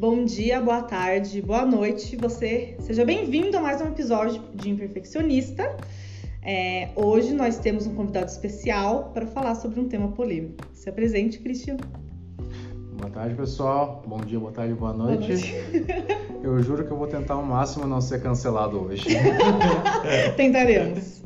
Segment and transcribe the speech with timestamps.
[0.00, 2.16] bom dia, boa tarde, boa noite.
[2.16, 5.76] Você seja bem-vindo a mais um episódio de Imperfeccionista.
[6.42, 10.66] É, hoje nós temos um convidado especial para falar sobre um tema polêmico.
[10.72, 11.76] Se apresente, Cristian.
[12.96, 14.02] Boa tarde, pessoal.
[14.06, 15.36] Bom dia, boa tarde, boa noite.
[15.36, 16.42] Boa noite.
[16.42, 19.04] eu juro que eu vou tentar ao máximo não ser cancelado hoje.
[20.34, 21.20] Tentaremos.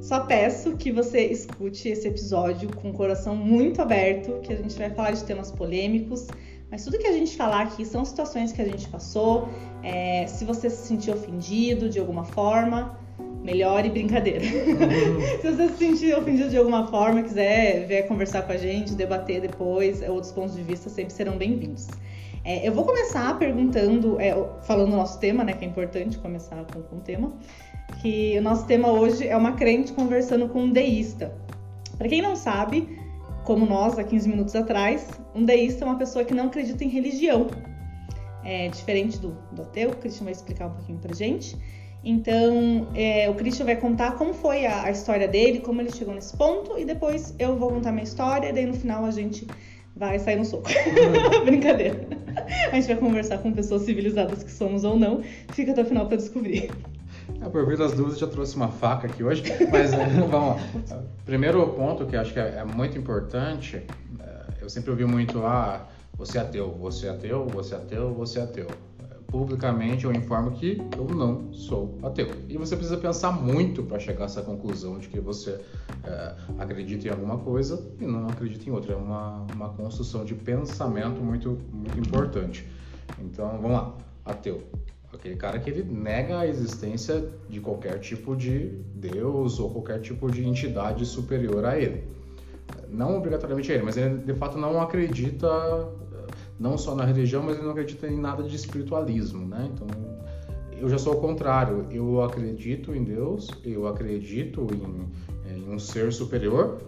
[0.00, 4.76] Só peço que você escute esse episódio com o coração muito aberto, que a gente
[4.76, 6.26] vai falar de temas polêmicos,
[6.70, 9.48] mas tudo que a gente falar aqui são situações que a gente passou.
[9.82, 12.98] É, se você se sentir ofendido de alguma forma,
[13.42, 14.44] melhore brincadeira.
[15.40, 19.40] se você se sentir ofendido de alguma forma, quiser ver conversar com a gente, debater
[19.40, 21.88] depois, outros pontos de vista sempre serão bem-vindos.
[22.44, 24.32] É, eu vou começar perguntando, é,
[24.62, 27.32] falando do nosso tema, né, que é importante começar com, com o tema
[27.98, 31.34] que o nosso tema hoje é uma crente conversando com um deísta.
[31.98, 32.98] Para quem não sabe,
[33.50, 36.88] como nós há 15 minutos atrás, um deísta é uma pessoa que não acredita em
[36.88, 37.48] religião.
[38.44, 41.58] É diferente do, do ateu, o Christian vai explicar um pouquinho pra gente.
[42.04, 46.14] Então, é, o Christian vai contar como foi a, a, história dele, como ele chegou
[46.14, 49.44] nesse ponto, e depois eu vou contar minha história, e daí no final a gente
[49.96, 50.70] vai sair no soco.
[51.44, 52.06] Brincadeira.
[52.70, 55.22] A gente vai conversar com pessoas civilizadas que somos ou não.
[55.54, 56.70] Fica até o final para descobrir.
[57.52, 61.02] Por vir das dúvidas, já trouxe uma faca aqui hoje, mas é, vamos lá.
[61.24, 63.76] Primeiro ponto que acho que é, é muito importante,
[64.20, 65.86] é, eu sempre ouvi muito, ah,
[66.16, 68.66] você é ateu, você é ateu, você é ateu, você é ateu.
[69.26, 72.28] Publicamente eu informo que eu não sou ateu.
[72.48, 75.60] E você precisa pensar muito para chegar a essa conclusão de que você
[76.02, 78.92] é, acredita em alguma coisa e não acredita em outra.
[78.92, 82.68] É uma, uma construção de pensamento muito, muito importante.
[83.20, 83.94] Então, vamos lá.
[84.24, 84.62] Ateu
[85.12, 90.30] aquele cara que ele nega a existência de qualquer tipo de Deus ou qualquer tipo
[90.30, 92.04] de entidade superior a ele.
[92.88, 95.48] Não obrigatoriamente a ele, mas ele de fato não acredita
[96.58, 99.70] não só na religião, mas ele não acredita em nada de espiritualismo, né?
[99.72, 99.86] Então,
[100.78, 101.86] eu já sou o contrário.
[101.90, 106.78] Eu acredito em Deus, eu acredito em, em um ser superior,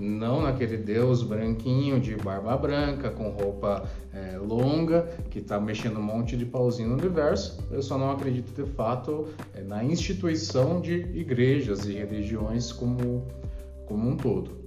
[0.00, 6.02] não naquele Deus branquinho de barba branca, com roupa é, longa, que está mexendo um
[6.02, 7.62] monte de pauzinho no universo.
[7.70, 13.26] Eu só não acredito de fato é, na instituição de igrejas e religiões como,
[13.86, 14.58] como um todo.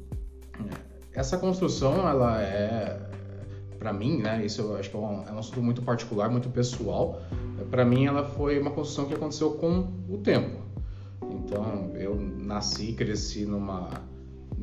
[0.60, 3.00] É, essa construção, ela é,
[3.80, 6.50] para mim, né, isso eu acho que é um, é um assunto muito particular, muito
[6.50, 7.22] pessoal.
[7.72, 10.62] Para mim, ela foi uma construção que aconteceu com o tempo.
[11.24, 13.90] Então, eu nasci, cresci numa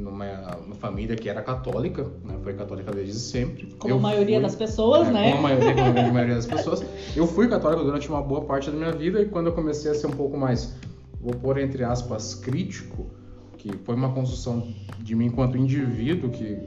[0.00, 2.38] numa, família que era católica, né?
[2.42, 3.66] foi católica desde sempre.
[3.78, 5.32] Como eu a maioria fui, das pessoas, é, né?
[5.32, 6.84] Como a maioria, como a maioria das pessoas.
[7.14, 9.94] Eu fui católico durante uma boa parte da minha vida e quando eu comecei a
[9.94, 10.74] ser um pouco mais,
[11.20, 13.10] vou pôr entre aspas, crítico,
[13.58, 14.66] que foi uma construção
[14.98, 16.58] de mim enquanto indivíduo que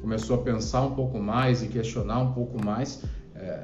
[0.00, 3.04] começou a pensar um pouco mais e questionar um pouco mais.
[3.36, 3.62] É,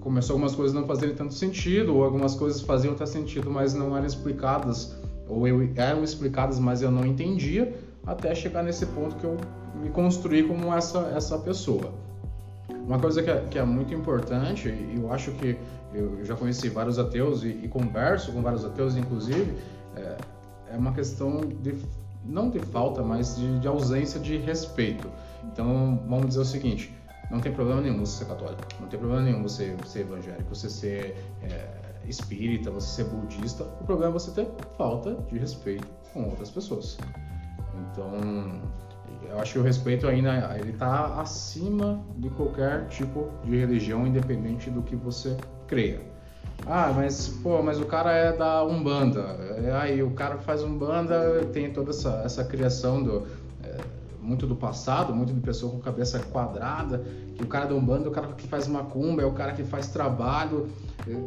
[0.00, 3.96] começou algumas coisas não fazerem tanto sentido, ou algumas coisas faziam até sentido, mas não
[3.96, 4.99] eram explicadas
[5.30, 7.72] ou eu, eram explicadas, mas eu não entendia,
[8.06, 9.36] até chegar nesse ponto que eu
[9.80, 11.92] me construí como essa, essa pessoa.
[12.68, 15.56] Uma coisa que é, que é muito importante, e eu acho que
[15.94, 19.56] eu já conheci vários ateus e, e converso com vários ateus, inclusive,
[19.96, 20.16] é,
[20.72, 21.74] é, uma questão de,
[22.24, 25.08] não de falta, mas de, de ausência de respeito.
[25.44, 26.94] Então, vamos dizer o seguinte,
[27.30, 30.68] não tem problema nenhum você ser católico, não tem problema nenhum você ser evangélico, você
[30.68, 36.24] ser é, espírita, você ser budista, o problema é você ter falta de respeito com
[36.24, 36.98] outras pessoas.
[37.92, 38.60] Então,
[39.28, 44.70] eu acho que o respeito ainda ele está acima de qualquer tipo de religião, independente
[44.70, 46.00] do que você creia.
[46.66, 49.36] Ah, mas pô, mas o cara é da Umbanda.
[49.80, 53.22] Aí o cara faz Umbanda, tem toda essa, essa criação do é,
[54.22, 57.04] muito do passado, muito de pessoa com cabeça quadrada,
[57.34, 59.64] que o cara da Umbanda é o cara que faz macumba, é o cara que
[59.64, 60.68] faz trabalho,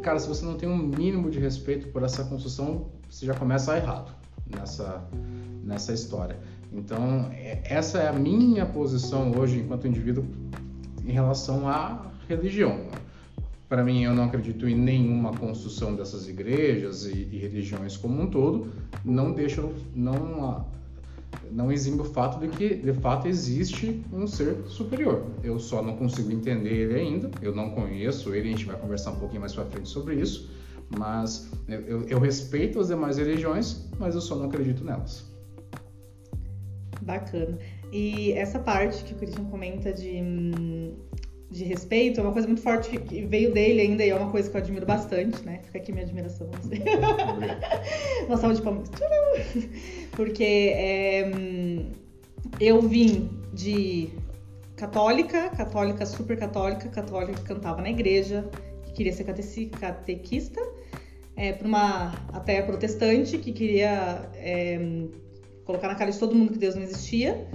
[0.02, 3.76] Cara, se você não tem um mínimo de respeito por essa construção, você já começa
[3.76, 4.12] errado
[4.46, 5.04] nessa,
[5.64, 6.38] nessa história.
[6.72, 10.24] Então, é, essa é a minha posição hoje enquanto indivíduo
[11.04, 12.86] em relação à religião.
[13.68, 18.26] Para mim, eu não acredito em nenhuma construção dessas igrejas e, e religiões como um
[18.28, 18.68] todo.
[19.04, 19.62] Não deixa,
[19.94, 20.64] não
[21.50, 25.24] não exime o fato de que, de fato, existe um ser superior.
[25.42, 29.12] Eu só não consigo entender ele ainda, eu não conheço ele, a gente vai conversar
[29.12, 30.50] um pouquinho mais para frente sobre isso,
[30.98, 35.32] mas eu, eu, respeito as demais religiões, mas eu só não acredito nelas.
[37.02, 37.58] Bacana.
[37.92, 40.92] E essa parte que o Christian comenta de
[41.54, 44.50] de respeito é uma coisa muito forte que veio dele ainda e é uma coisa
[44.50, 45.60] que eu admiro bastante, né?
[45.62, 46.50] Fica aqui minha admiração.
[48.26, 48.90] uma salva de palmas.
[50.10, 51.30] Porque é,
[52.58, 54.10] eu vim de
[54.74, 58.44] católica, católica super católica, católica que cantava na igreja,
[58.86, 59.22] que queria ser
[59.70, 60.60] catequista,
[61.36, 65.06] é, para uma ateia protestante que queria é,
[65.64, 67.46] colocar na cara de todo mundo que Deus não existia.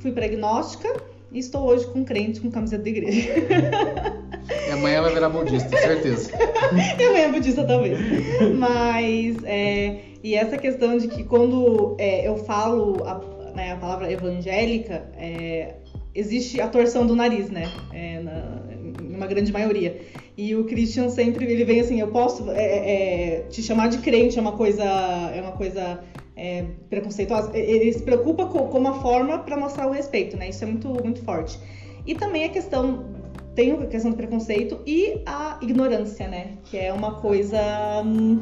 [0.00, 3.28] Fui para agnóstica e estou hoje com crente com camiseta da igreja.
[4.66, 6.30] E amanhã vai virar budista, certeza.
[6.98, 7.98] e amanhã é budista talvez.
[8.56, 14.10] Mas, é, e essa questão de que quando é, eu falo a, né, a palavra
[14.10, 15.74] evangélica, é,
[16.14, 17.70] existe a torção do nariz, né?
[17.92, 18.62] É, na,
[19.02, 20.00] em uma grande maioria.
[20.36, 24.38] E o Christian sempre ele vem assim, eu posso é, é, te chamar de crente
[24.38, 26.00] é uma coisa é uma coisa
[26.36, 27.56] é, preconceituosa.
[27.56, 30.50] Ele se preocupa com, com uma forma para mostrar o respeito, né?
[30.50, 31.58] Isso é muito muito forte.
[32.06, 33.04] E também a questão
[33.54, 36.58] tem a questão do preconceito e a ignorância, né?
[36.64, 37.58] Que é uma coisa
[38.04, 38.38] hum,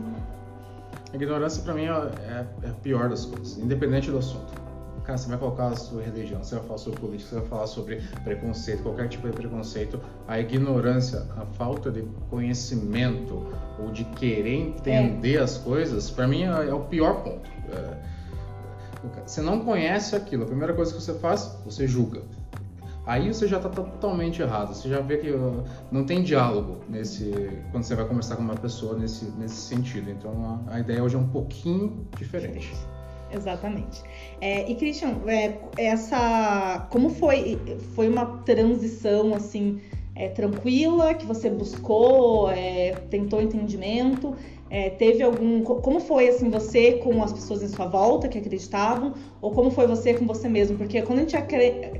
[1.15, 4.64] a ignorância para mim é, é, é a pior das coisas, independente do assunto.
[5.05, 7.67] Cara, você vai colocar a sua religião, você vai falar sobre política, você vai falar
[7.67, 10.01] sobre preconceito, qualquer tipo de preconceito.
[10.27, 13.47] A ignorância, a falta de conhecimento
[13.79, 15.41] ou de querer entender é.
[15.41, 17.51] as coisas, para mim é, é, o pior ponto.
[17.71, 18.15] É,
[19.27, 22.23] você não conhece aquilo, a primeira coisa que você faz, você julga.
[23.07, 24.75] Aí você já está totalmente errado.
[24.75, 25.31] Você já vê que
[25.93, 27.31] não tem diálogo nesse
[27.71, 30.11] quando você vai conversar com uma pessoa nesse, nesse sentido.
[30.11, 32.73] Então a, a ideia hoje é um pouquinho diferente.
[33.31, 34.03] Exatamente.
[34.41, 37.59] É, e Christian, é, essa como foi
[37.95, 39.81] foi uma transição assim
[40.15, 44.35] é, tranquila que você buscou, é, tentou entendimento?
[44.71, 49.15] É, teve algum como foi assim você com as pessoas em sua volta que acreditavam
[49.41, 50.77] ou como foi você com você mesmo?
[50.77, 51.37] Porque quando a gente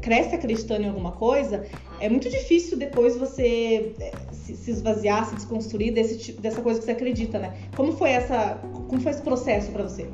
[0.01, 1.65] cresce acreditando em alguma coisa,
[2.01, 6.93] é muito difícil depois você é, se esvaziar, se desconstruir desse dessa coisa que você
[6.93, 7.55] acredita, né?
[7.77, 10.09] Como foi essa como foi esse processo para você?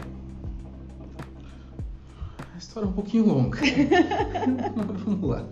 [2.61, 3.59] História é um pouquinho longa.
[5.05, 5.45] Vamos lá.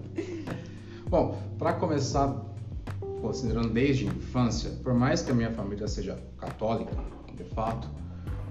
[1.09, 2.37] Bom, para começar,
[3.21, 6.93] considerando desde a infância, por mais que a minha família seja católica,
[7.35, 7.89] de fato,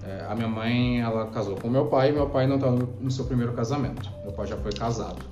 [0.02, 2.86] é, a minha mãe ela casou com meu pai e meu pai não está no,
[3.00, 4.10] no seu primeiro casamento.
[4.22, 5.24] Meu pai já foi casado.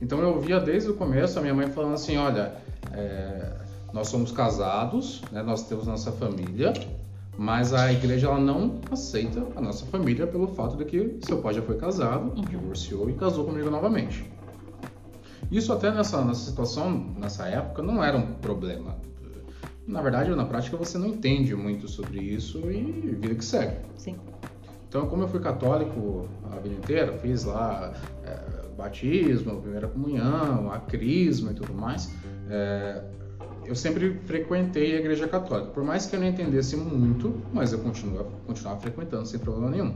[0.00, 2.54] Então eu via desde o começo a minha mãe falando assim, olha,
[2.92, 3.52] é,
[3.92, 6.72] nós somos casados, né, nós temos nossa família,
[7.36, 11.54] mas a igreja ela não aceita a nossa família pelo fato de que seu pai
[11.54, 12.42] já foi casado, uhum.
[12.42, 14.30] divorciou e casou comigo novamente.
[15.50, 18.96] Isso até nessa, nessa situação, nessa época, não era um problema.
[19.86, 23.76] Na verdade, na prática, você não entende muito sobre isso e vida que segue.
[23.96, 24.16] Sim.
[24.88, 27.92] Então, como eu fui católico a vida inteira, fiz lá
[28.24, 32.14] é, batismo, primeira comunhão, a crisma e tudo mais,
[32.48, 33.02] é,
[33.66, 35.70] eu sempre frequentei a igreja católica.
[35.70, 39.94] Por mais que eu não entendesse muito, mas eu continuava, continuava frequentando sem problema nenhum.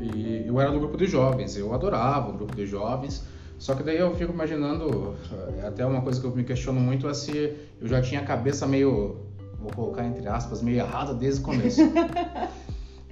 [0.00, 3.24] E eu era do grupo de jovens, eu adorava o grupo de jovens.
[3.58, 5.14] Só que daí eu fico imaginando,
[5.62, 8.24] é até uma coisa que eu me questiono muito é se eu já tinha a
[8.24, 9.18] cabeça meio,
[9.60, 11.82] vou colocar entre aspas, meio errada desde o começo.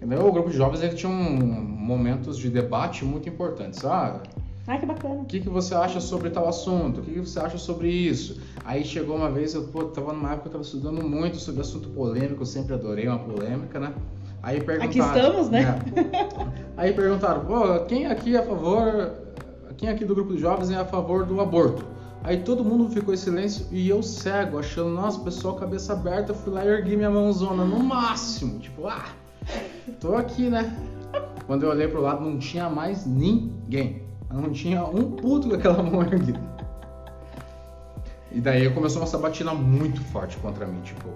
[0.00, 3.84] o grupo de jovens ele tinha um, momentos de debate muito importantes.
[3.84, 4.22] Ah,
[4.68, 5.14] ah, que bacana.
[5.14, 7.00] O que, que você acha sobre tal assunto?
[7.00, 8.38] O que, que você acha sobre isso?
[8.66, 11.62] Aí chegou uma vez, eu pô, tava numa época que eu tava estudando muito sobre
[11.62, 13.94] assunto polêmico, eu sempre adorei uma polêmica, né?
[14.42, 14.90] Aí perguntaram.
[14.90, 15.78] Aqui estamos, né?
[15.96, 19.12] É, aí perguntaram, pô, quem aqui é a favor.
[19.78, 21.82] Quem aqui do grupo de jovens é a favor do aborto?
[22.22, 26.52] Aí todo mundo ficou em silêncio e eu cego, achando, nossa, pessoal, cabeça aberta, fui
[26.52, 28.58] lá e ergui minha mãozona no máximo.
[28.58, 29.06] Tipo, ah,
[29.98, 30.76] tô aqui, né?
[31.46, 34.07] Quando eu olhei pro lado, não tinha mais ninguém.
[34.30, 36.40] Não tinha um puto com aquela mão erguida.
[38.30, 41.08] E daí começou uma sabatina muito forte contra mim, tipo,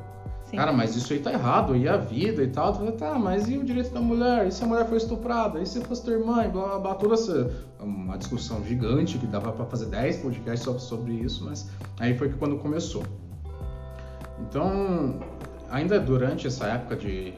[0.44, 0.56] Sim.
[0.56, 2.74] cara, mas isso aí tá errado, e a vida e tal.
[2.74, 4.46] Falei, tá, mas e o direito da mulher?
[4.46, 5.60] E se a mulher foi estuprada?
[5.60, 6.48] E se fosse ter mãe?
[6.48, 10.78] Blá, blá, blá, toda essa uma discussão gigante que dava para fazer 10 podcasts só
[10.78, 13.02] sobre isso, mas aí foi que quando começou.
[14.40, 15.20] Então,
[15.70, 17.34] ainda durante essa época de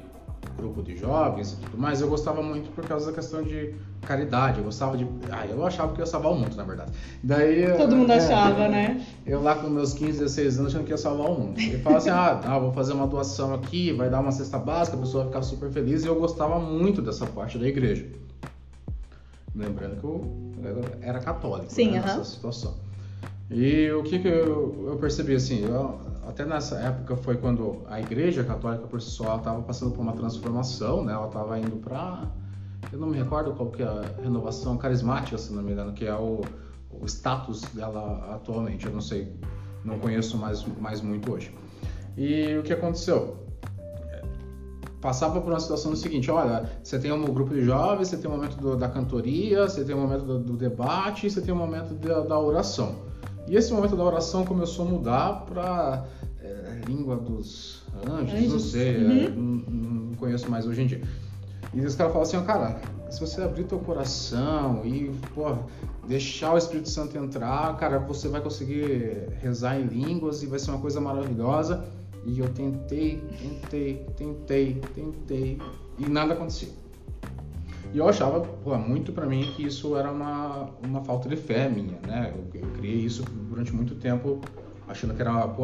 [0.56, 4.58] grupo de jovens e tudo mais, eu gostava muito por causa da questão de caridade.
[4.58, 5.06] Eu gostava de.
[5.30, 6.92] Ah, eu achava que ia salvar o mundo, na verdade.
[7.22, 7.76] Daí.
[7.76, 9.04] Todo mundo é, achava, né?
[9.26, 11.60] Eu lá com meus 15, 16 anos achando que ia salvar o mundo.
[11.60, 14.96] E falava assim: ah, ah, vou fazer uma doação aqui, vai dar uma cesta básica,
[14.96, 16.04] a pessoa vai ficar super feliz.
[16.04, 18.06] E eu gostava muito dessa parte da igreja.
[19.54, 20.44] Lembrando que eu
[21.00, 22.06] era católico Sim, né, uh -huh.
[22.06, 22.74] nessa situação.
[23.50, 25.64] E o que, que eu, eu percebi assim?
[25.64, 30.00] Eu, até nessa época foi quando a igreja católica por si só estava passando por
[30.00, 31.12] uma transformação, né?
[31.12, 32.30] Ela estava indo para
[32.92, 36.06] eu não me recordo qual que é a renovação carismática, se não me engano, que
[36.06, 36.42] é o,
[36.90, 38.86] o status dela atualmente.
[38.86, 39.34] Eu não sei,
[39.84, 41.52] não conheço mais, mais muito hoje.
[42.16, 43.44] E o que aconteceu?
[45.00, 48.30] passava por uma situação do seguinte, olha, você tem um grupo de jovens, você tem
[48.30, 51.42] o um momento do, da cantoria, você tem o um momento do, do, debate, você
[51.42, 52.94] tem o um momento da, da, oração.
[53.46, 56.04] E esse momento da oração começou a mudar para
[56.40, 58.52] é, língua dos anjos, anjos.
[58.52, 59.10] não sei, uhum.
[59.10, 61.02] é, não, não, conheço mais hoje em dia.
[61.72, 65.56] E os caras falam assim, cara, se você abrir teu coração e, pô,
[66.06, 70.70] deixar o Espírito Santo entrar, cara, você vai conseguir rezar em línguas e vai ser
[70.70, 71.84] uma coisa maravilhosa.
[72.24, 75.58] E eu tentei, tentei, tentei, tentei
[75.98, 76.83] e nada acontecia.
[77.94, 81.68] E eu achava, pô, muito para mim que isso era uma, uma falta de fé
[81.68, 82.34] minha, né?
[82.34, 84.40] Eu, eu criei isso durante muito tempo
[84.88, 85.62] achando que era, pô,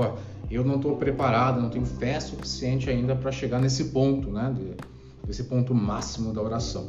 [0.48, 4.54] eu não estou preparado, não tenho fé suficiente ainda para chegar nesse ponto, né?
[4.56, 4.76] De,
[5.26, 6.88] desse ponto máximo da oração.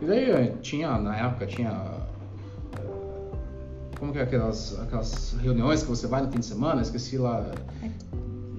[0.00, 1.70] E daí eh, tinha, na época, tinha
[2.78, 3.36] eh,
[3.98, 6.80] como que é aquelas, aquelas reuniões que você vai no fim de semana?
[6.80, 7.52] Esqueci lá.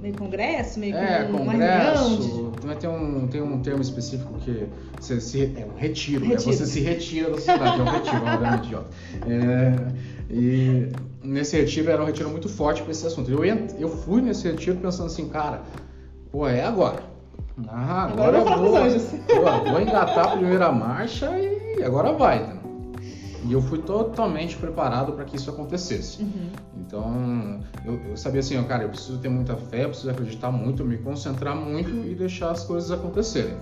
[0.05, 2.51] Meio congresso, meio é, congresso.
[2.61, 2.75] De...
[2.75, 4.67] Tem, um, tem um termo específico que
[4.99, 6.51] você se, é um retiro, retiro.
[6.51, 8.87] É, você se retira da sociedade, é um retiro, obviamente, idiota.
[9.25, 9.75] É,
[10.29, 10.91] e
[11.23, 13.31] nesse retiro era um retiro muito forte para esse assunto.
[13.31, 15.63] Eu, eu fui nesse retiro pensando assim, cara,
[16.31, 17.01] pô, é agora.
[17.67, 22.43] Ah, agora, agora eu vou, vou, vou engatar a primeira marcha e agora vai.
[22.43, 22.59] Né?
[23.47, 26.23] E eu fui totalmente preparado para que isso acontecesse.
[26.23, 26.49] Uhum.
[26.77, 30.51] Então, eu, eu, sabia assim, ó, cara, eu preciso ter muita fé, eu preciso acreditar
[30.51, 33.55] muito, me concentrar muito e deixar as coisas acontecerem.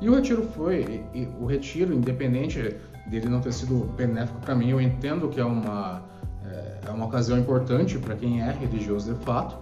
[0.00, 2.76] E o retiro foi, e, e, o retiro, independente
[3.06, 6.02] dele não ter sido benéfico para mim, eu entendo que é uma,
[6.46, 9.56] é, é uma ocasião importante para quem é religioso de fato.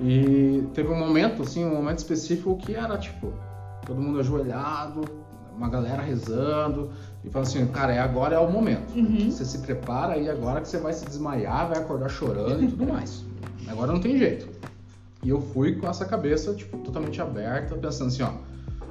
[0.00, 3.32] E teve um momento, assim, um momento específico que era tipo,
[3.86, 5.02] todo mundo ajoelhado,
[5.56, 6.90] uma galera rezando,
[7.24, 8.94] e falando assim, cara, é agora é o momento.
[8.94, 9.30] Uhum.
[9.30, 12.86] Você se prepara e agora que você vai se desmaiar, vai acordar chorando e tudo
[12.86, 13.24] mais.
[13.66, 14.46] Agora não tem jeito.
[15.22, 18.30] E eu fui com essa cabeça, tipo, totalmente aberta, pensando assim, ó,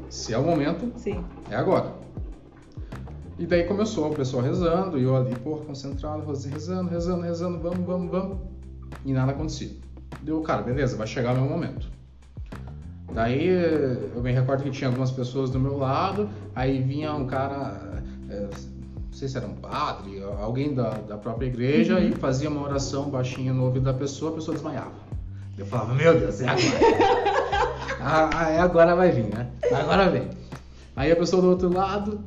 [0.09, 1.23] se é o momento, Sim.
[1.47, 1.93] é agora.
[3.37, 7.85] E daí começou o pessoal rezando, e eu ali, pô, concentrado, rezando, rezando, rezando, vamos,
[7.85, 8.37] vamos, vamos.
[9.05, 9.69] E nada acontecia.
[10.23, 11.87] Deu, cara, beleza, vai chegar o meu momento.
[13.13, 13.47] Daí
[14.15, 18.47] eu me recordo que tinha algumas pessoas do meu lado, aí vinha um cara é,
[19.13, 22.09] não sei se era um padre, alguém da, da própria igreja, uhum.
[22.09, 24.91] e fazia uma oração baixinha no ouvido da pessoa, a pessoa desmaiava.
[25.55, 26.65] Eu falava, meu Deus, é agora.
[28.01, 29.51] ah, ah, é agora vai vir, né?
[29.71, 30.29] Agora vem.
[30.95, 32.19] Aí a pessoa do outro lado,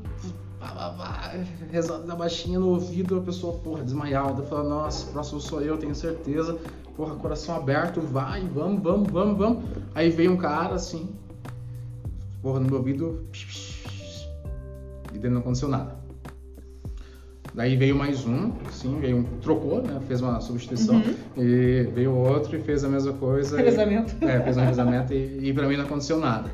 [1.73, 4.41] rezando baixinha no ouvido, a pessoa, porra, desmaiava.
[4.41, 6.57] Eu falava, nossa, próximo sou eu, tenho certeza.
[6.97, 9.65] Porra, coração aberto, vai, vamos, vamos, vamos, vamos.
[9.93, 11.11] Aí veio um cara assim,
[12.41, 13.27] porra, no meu ouvido,
[15.25, 15.97] e não aconteceu nada.
[17.55, 19.99] Daí veio mais um, sim, veio um, trocou, né?
[20.07, 20.97] Fez uma substituição.
[20.97, 21.43] Uhum.
[21.43, 23.57] E veio outro e fez a mesma coisa.
[23.57, 24.15] Revezamento.
[24.21, 26.51] E, é, fez um revezamento e, e pra mim não aconteceu nada.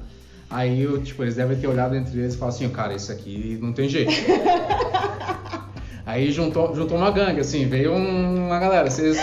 [0.48, 3.58] Aí, eu, tipo, eles devem ter olhado entre eles e falado assim, cara, isso aqui
[3.60, 4.12] não tem jeito.
[6.06, 8.88] Aí juntou, juntou uma gangue, assim, veio uma galera.
[8.88, 9.18] Vocês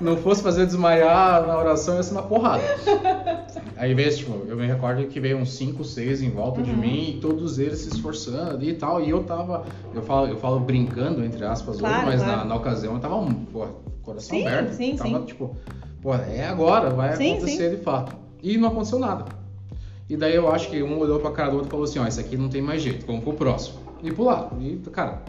[0.00, 2.62] não fosse fazer desmaiar na oração, ia ser uma porrada.
[3.78, 6.66] Aí veio, tipo, eu me recordo que veio uns 5, 6 em volta uhum.
[6.66, 9.00] de mim e todos eles se esforçando e tal.
[9.00, 12.38] E eu tava, eu falo, eu falo brincando, entre aspas, claro, hoje, mas claro.
[12.38, 13.66] na, na, ocasião eu tava, pô,
[14.02, 14.72] coração sim, aberto.
[14.72, 15.24] Sim, tava, sim.
[15.26, 15.56] tipo,
[16.02, 18.16] pô, é agora, vai sim, acontecer de fato.
[18.42, 19.26] E não aconteceu nada.
[20.10, 22.06] E daí eu acho que um olhou pra cara do outro e falou assim, ó,
[22.06, 23.78] isso aqui não tem mais jeito, vamos pro próximo.
[24.02, 24.50] E pular.
[24.60, 25.22] E, cara,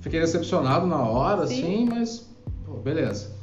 [0.00, 2.30] fiquei decepcionado na hora, assim, mas,
[2.64, 3.36] pô, beleza.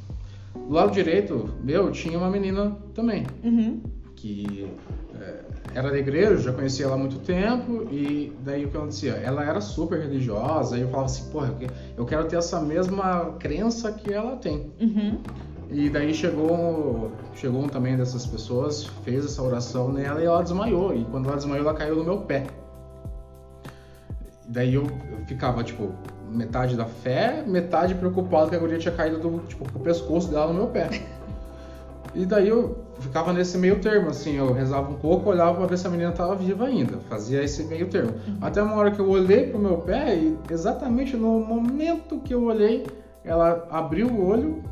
[0.54, 3.26] Do lado direito meu tinha uma menina também.
[3.44, 3.80] Uhum.
[4.26, 4.68] Que
[5.20, 5.40] é,
[5.74, 9.12] era da igreja, já conhecia ela há muito tempo, e daí o que acontecia?
[9.12, 11.54] Ela era super religiosa, e eu falava assim, porra,
[11.96, 14.72] eu quero ter essa mesma crença que ela tem.
[14.80, 15.20] Uhum.
[15.70, 20.92] E daí chegou, chegou um também dessas pessoas, fez essa oração nela e ela desmaiou.
[20.94, 22.46] E quando ela desmaiou, ela caiu no meu pé.
[24.48, 25.92] Daí eu, eu ficava, tipo,
[26.30, 30.48] metade da fé, metade preocupado que a guria tinha caído do, tipo, o pescoço dela
[30.48, 30.88] no meu pé.
[32.16, 35.76] E daí eu ficava nesse meio termo, assim, eu rezava um pouco, olhava pra ver
[35.76, 38.12] se a menina tava viva ainda, fazia esse meio termo.
[38.26, 38.38] Uhum.
[38.40, 42.44] Até uma hora que eu olhei pro meu pé e exatamente no momento que eu
[42.44, 42.86] olhei,
[43.22, 44.62] ela abriu o olho,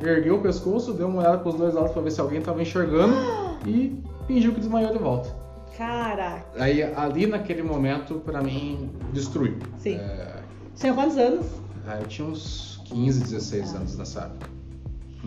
[0.00, 3.14] ergueu o pescoço, deu uma olhada pros dois lados pra ver se alguém tava enxergando
[3.66, 5.34] e fingiu que desmaiou de volta.
[5.78, 6.44] Caraca!
[6.58, 9.56] Aí ali naquele momento, pra mim, destruiu.
[9.78, 9.96] Sim.
[9.96, 10.42] É
[10.76, 11.46] tinha quantos anos?
[11.86, 13.78] Ah, eu tinha uns 15, 16 ah.
[13.78, 14.50] anos nessa época.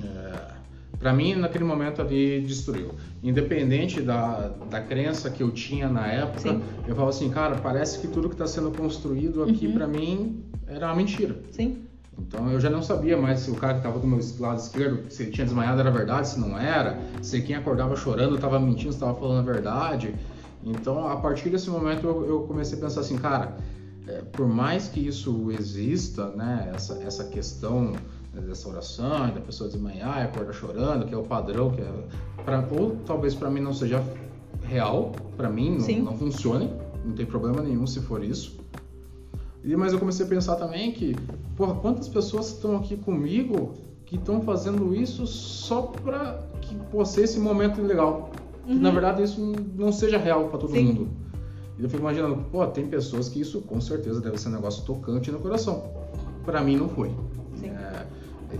[0.04, 0.35] É,
[1.06, 2.90] para mim, naquele momento ali, destruiu.
[3.22, 6.64] Independente da, da crença que eu tinha na época, Sim.
[6.88, 9.74] eu falava assim, cara, parece que tudo que está sendo construído aqui uhum.
[9.76, 11.38] para mim era uma mentira.
[11.52, 11.84] Sim.
[12.18, 15.12] Então eu já não sabia mais se o cara que estava do meu lado esquerdo,
[15.12, 18.90] se ele tinha desmaiado era verdade, se não era, se quem acordava chorando estava mentindo,
[18.90, 20.16] estava falando a verdade.
[20.64, 23.56] Então, a partir desse momento, eu, eu comecei a pensar assim, cara,
[24.08, 27.94] é, por mais que isso exista, né, essa, essa questão
[28.42, 31.92] dessa oração, da pessoa desmanhar e acordar chorando, que é o padrão, que é
[32.44, 34.04] pra, ou talvez para mim não seja
[34.64, 36.72] real, para mim não, não, funcione,
[37.04, 38.60] não tem problema nenhum se for isso.
[39.64, 41.16] E, mas eu comecei a pensar também que,
[41.56, 43.74] porra, quantas pessoas estão aqui comigo
[44.06, 48.30] que estão fazendo isso só para que fosse esse momento legal.
[48.68, 48.76] Uhum.
[48.76, 49.42] Que, na verdade isso
[49.76, 50.86] não seja real para todo Sim.
[50.86, 51.10] mundo.
[51.78, 54.86] E eu fico imaginando, pô, tem pessoas que isso com certeza deve ser um negócio
[54.86, 55.84] tocante no coração.
[56.46, 57.12] Para mim não foi.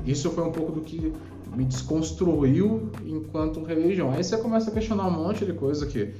[0.06, 1.14] Isso foi um pouco do que
[1.56, 4.12] me desconstruiu enquanto religião.
[4.12, 6.14] Aí você começa a questionar um monte de coisa que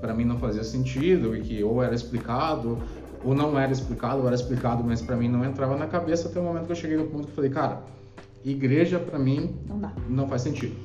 [0.00, 2.78] para mim não fazia sentido e que ou era explicado
[3.24, 6.38] ou não era explicado, ou era explicado, mas para mim não entrava na cabeça até
[6.38, 7.82] o momento que eu cheguei no ponto que eu falei, cara,
[8.44, 10.76] igreja para mim não, não, faz sentido.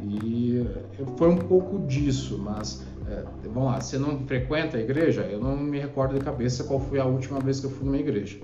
[0.00, 0.64] E
[1.16, 5.22] foi um pouco disso, mas é, vamos lá, você não frequenta a igreja?
[5.22, 7.98] Eu não me recordo de cabeça qual foi a última vez que eu fui numa
[7.98, 8.38] igreja.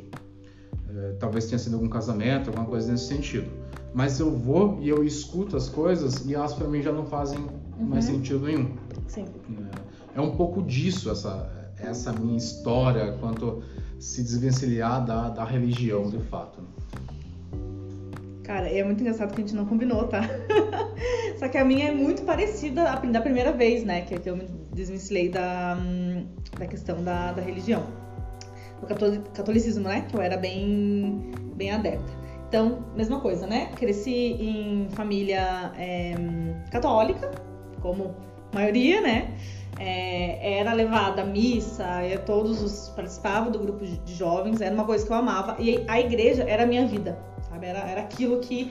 [0.97, 3.51] É, talvez tenha sido algum casamento, alguma coisa nesse sentido.
[3.93, 7.39] Mas eu vou e eu escuto as coisas e elas para mim já não fazem
[7.39, 7.87] uhum.
[7.87, 8.75] mais sentido nenhum.
[9.09, 9.25] Sim.
[10.15, 13.63] É, é um pouco disso essa essa minha história quanto
[13.99, 16.61] se desvencilhar da, da religião de fato.
[18.43, 20.21] Cara, é muito engraçado que a gente não combinou, tá?
[21.39, 24.03] Só que a minha é muito parecida da primeira vez, né?
[24.03, 25.79] Que eu me desvencilhei da,
[26.59, 28.04] da questão da, da religião.
[28.85, 30.03] Catolicismo, né?
[30.03, 32.13] Que eu era bem, bem adepta.
[32.49, 33.71] Então, mesma coisa, né?
[33.75, 36.15] Cresci em família é,
[36.71, 37.31] católica,
[37.81, 38.15] como
[38.55, 39.35] maioria, né?
[39.79, 41.85] É, era levada à missa,
[42.25, 45.57] todos os participavam do grupo de jovens, era uma coisa que eu amava.
[45.59, 47.67] E a igreja era a minha vida, sabe?
[47.67, 48.71] Era, era aquilo que,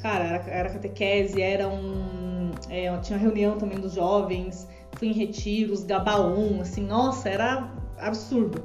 [0.00, 2.52] cara, era, era catequese, era um.
[2.70, 7.68] É, tinha reunião também dos jovens, fui em retiros, gabaon, assim, nossa, era
[7.98, 8.62] absurdo.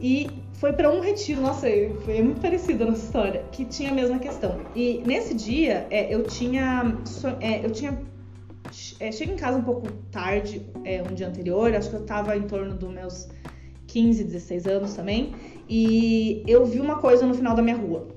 [0.00, 1.66] E foi para um retiro, nossa,
[2.04, 4.60] foi muito parecido a nossa história, que tinha a mesma questão.
[4.74, 6.96] E nesse dia, é, eu tinha.
[7.40, 7.98] É, eu tinha
[8.98, 12.36] é, cheguei em casa um pouco tarde, é, um dia anterior, acho que eu tava
[12.36, 13.28] em torno dos meus
[13.86, 15.32] 15, 16 anos também,
[15.68, 18.08] e eu vi uma coisa no final da minha rua.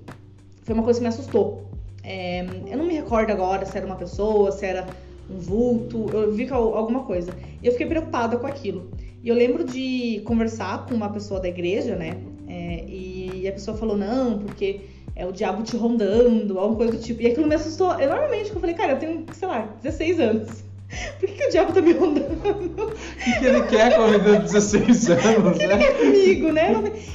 [0.63, 1.69] Foi uma coisa que me assustou.
[2.03, 4.88] É, eu não me recordo agora se era uma pessoa, se era
[5.29, 7.31] um vulto, eu vi alguma coisa.
[7.62, 8.89] E eu fiquei preocupada com aquilo.
[9.21, 12.17] E eu lembro de conversar com uma pessoa da igreja, né?
[12.47, 14.82] É, e a pessoa falou: não, porque
[15.15, 17.21] é o diabo te rondando, alguma coisa do tipo.
[17.21, 20.63] E aquilo me assustou enormemente, porque eu falei, cara, eu tenho, sei lá, 16 anos.
[21.19, 22.34] Por que, que o diabo tá me rondando?
[22.34, 25.63] O que, que ele quer com a vida de 16 anos, né?
[25.65, 26.73] Ele quer comigo, né?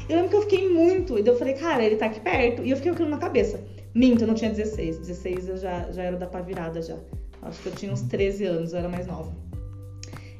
[0.09, 2.63] Eu lembro que eu fiquei muito, e daí eu falei, cara, ele tá aqui perto.
[2.63, 3.61] E eu fiquei com aquilo na cabeça.
[3.95, 4.99] Minto, eu não tinha 16.
[4.99, 6.97] 16 eu já, já era da pá virada já.
[7.43, 9.33] Acho que eu tinha uns 13 anos, eu era mais nova.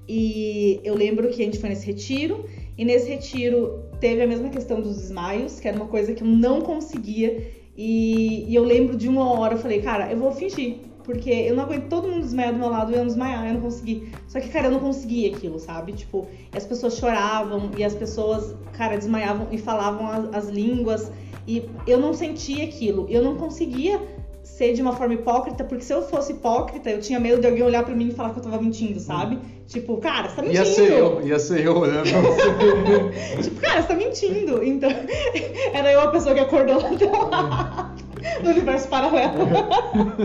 [0.09, 2.45] E eu lembro que a gente foi nesse retiro,
[2.77, 6.27] e nesse retiro teve a mesma questão dos desmaios, que era uma coisa que eu
[6.27, 7.51] não conseguia.
[7.77, 10.77] E, e eu lembro de uma hora, eu falei, cara, eu vou fingir.
[11.05, 13.55] Porque eu não aguento todo mundo desmaiar do meu lado e eu não desmaiar, eu
[13.55, 14.09] não consegui.
[14.27, 15.93] Só que, cara, eu não conseguia aquilo, sabe?
[15.93, 21.13] Tipo, as pessoas choravam e as pessoas, cara, desmaiavam e falavam as, as línguas.
[21.47, 23.07] E eu não sentia aquilo.
[23.11, 24.01] Eu não conseguia
[24.45, 27.63] ser de uma forma hipócrita, porque se eu fosse hipócrita, eu tinha medo de alguém
[27.63, 29.39] olhar para mim e falar que eu tava mentindo, sabe?
[29.67, 30.59] Tipo, cara, você tá mentindo.
[30.59, 33.43] Ia ser eu, ia ser eu olhando pra você.
[33.43, 34.63] tipo, cara, você tá mentindo.
[34.63, 34.91] Então,
[35.73, 36.79] era eu a pessoa que acordou
[37.31, 37.95] lá
[38.43, 39.49] no universo paralelo.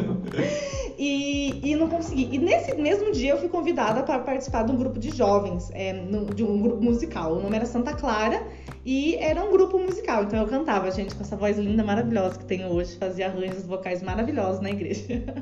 [1.00, 2.28] e, e não consegui.
[2.30, 5.94] E nesse mesmo dia eu fui convidada para participar de um grupo de jovens, é,
[5.94, 7.34] no, de um grupo musical.
[7.34, 8.46] O nome era Santa Clara
[8.90, 10.24] e era um grupo musical.
[10.24, 14.02] Então eu cantava, gente, com essa voz linda, maravilhosa que tenho hoje, fazia arranjos vocais
[14.02, 15.06] maravilhosos na igreja.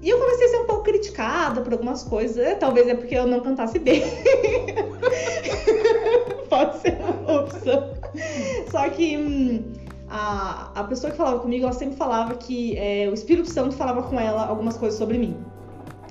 [0.00, 2.38] E eu comecei a ser um pouco criticada por algumas coisas.
[2.38, 4.04] É, talvez é porque eu não cantasse bem.
[6.48, 7.94] Pode ser uma opção.
[8.70, 9.72] Só que hum,
[10.08, 14.04] a, a pessoa que falava comigo, ela sempre falava que é, o Espírito Santo falava
[14.04, 15.36] com ela algumas coisas sobre mim.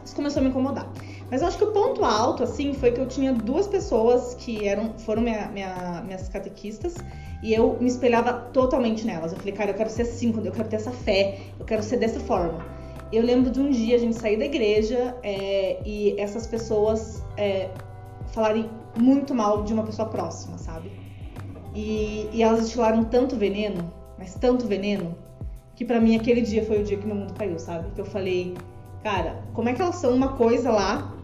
[0.03, 0.85] Isso começou a me incomodar.
[1.29, 4.65] Mas eu acho que o ponto alto, assim, foi que eu tinha duas pessoas que
[4.65, 6.95] eram, foram minha, minha, minhas catequistas
[7.43, 9.33] e eu me espelhava totalmente nelas.
[9.33, 11.97] Eu falei, cara, eu quero ser assim, eu quero ter essa fé, eu quero ser
[11.97, 12.65] dessa forma.
[13.11, 17.69] Eu lembro de um dia a gente sair da igreja é, e essas pessoas é,
[18.27, 20.91] falarem muito mal de uma pessoa próxima, sabe?
[21.75, 25.15] E, e elas destilaram tanto veneno, mas tanto veneno,
[25.75, 27.91] que para mim aquele dia foi o dia que meu mundo caiu, sabe?
[27.91, 28.55] Que eu falei,
[29.03, 31.16] cara, como é que elas são uma coisa lá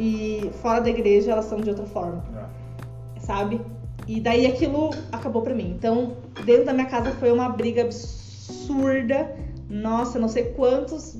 [0.00, 3.20] e fora da igreja elas são de outra forma, é.
[3.20, 3.60] sabe?
[4.08, 5.74] E daí aquilo acabou pra mim.
[5.76, 9.36] Então, dentro da minha casa foi uma briga absurda.
[9.68, 11.16] Nossa, não sei quantos.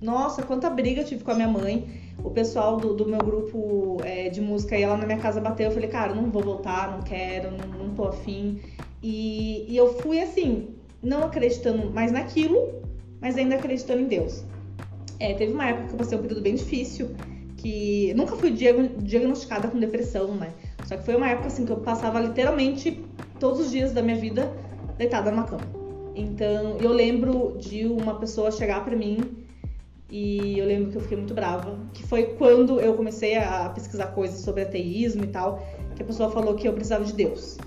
[0.00, 1.86] Nossa, quanta briga eu tive com a minha mãe.
[2.24, 5.66] o pessoal do, do meu grupo é, de música ia lá na minha casa bater.
[5.66, 8.60] Eu falei, cara, não vou voltar, não quero, não, não tô afim.
[9.02, 10.70] E, e eu fui assim,
[11.02, 12.82] não acreditando mais naquilo,
[13.20, 14.42] mas ainda acreditando em Deus.
[15.18, 17.10] É, teve uma época que eu passei um período bem difícil,
[17.60, 20.52] que nunca fui diagnosticada com depressão, né?
[20.86, 23.04] Só que foi uma época assim que eu passava literalmente
[23.38, 24.50] todos os dias da minha vida
[24.96, 25.64] deitada numa cama.
[26.16, 29.18] Então, eu lembro de uma pessoa chegar para mim
[30.10, 34.08] e eu lembro que eu fiquei muito brava, que foi quando eu comecei a pesquisar
[34.08, 35.62] coisas sobre ateísmo e tal,
[35.94, 37.58] que a pessoa falou que eu precisava de Deus.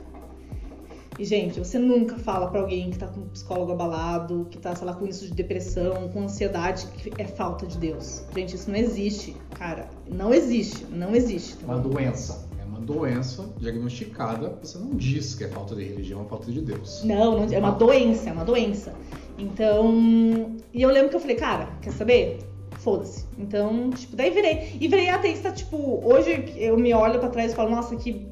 [1.20, 4.76] E, gente, você nunca fala para alguém que tá com um psicólogo abalado, que tá,
[4.76, 8.24] sei lá, com isso de depressão, com ansiedade, que é falta de Deus.
[8.36, 9.88] Gente, isso não existe, cara.
[10.10, 11.58] Não existe, não existe.
[11.58, 12.48] Tá uma doença.
[12.60, 14.58] É uma doença diagnosticada.
[14.64, 17.04] Você não diz que é falta de religião, é falta de Deus.
[17.04, 18.94] Não, não é uma doença, é uma doença.
[19.38, 22.40] Então, e eu lembro que eu falei, cara, quer saber?
[22.80, 23.26] Foda-se.
[23.38, 24.78] Então, tipo, daí virei.
[24.82, 28.28] E virei ateísta, tipo, hoje eu me olho para trás e falo, nossa, que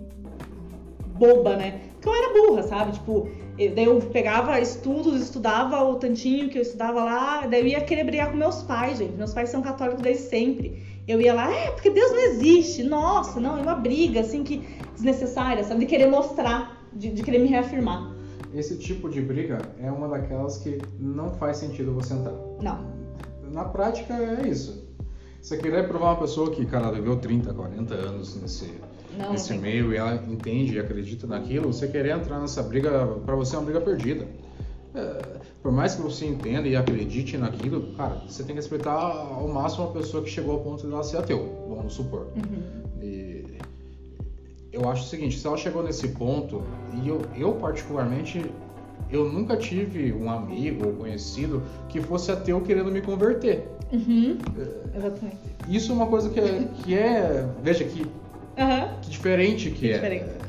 [1.16, 1.91] boba, né?
[2.02, 2.94] Porque eu era burra, sabe?
[2.94, 7.82] Tipo, daí eu pegava estudos, estudava o tantinho que eu estudava lá, daí eu ia
[7.82, 9.14] querer brigar com meus pais, gente.
[9.14, 10.84] Meus pais são católicos desde sempre.
[11.08, 12.82] Eu ia lá, é, porque Deus não existe.
[12.82, 15.82] Nossa, não, é uma briga, assim, que desnecessária, sabe?
[15.82, 18.12] De querer mostrar, de, de querer me reafirmar.
[18.52, 22.34] Esse tipo de briga é uma daquelas que não faz sentido você entrar.
[22.62, 22.80] Não.
[23.52, 24.90] Na prática é isso.
[25.40, 28.74] Você querer provar uma pessoa que, cara, viveu 30, 40 anos nesse
[29.18, 33.06] não, nesse não meio e ela entende e acredita naquilo, você querer entrar nessa briga,
[33.26, 34.28] para você é uma briga perdida.
[34.94, 39.48] É, por mais que você entenda e acredite naquilo, cara, você tem que respeitar ao
[39.48, 42.28] máximo a pessoa que chegou ao ponto de ela ser ateu, vamos supor.
[42.36, 42.84] Uhum.
[43.02, 43.46] E
[44.72, 46.64] eu acho o seguinte, se ela chegou nesse ponto,
[47.02, 48.44] e eu, eu particularmente,
[49.10, 53.68] eu nunca tive um amigo ou conhecido que fosse ateu querendo me converter.
[53.92, 54.38] Uhum.
[54.58, 55.38] É, Exatamente.
[55.70, 58.06] Isso é uma coisa que é, que é veja que
[58.58, 59.00] Uhum.
[59.02, 59.94] Que diferente que, que é.
[59.94, 60.42] Diferente.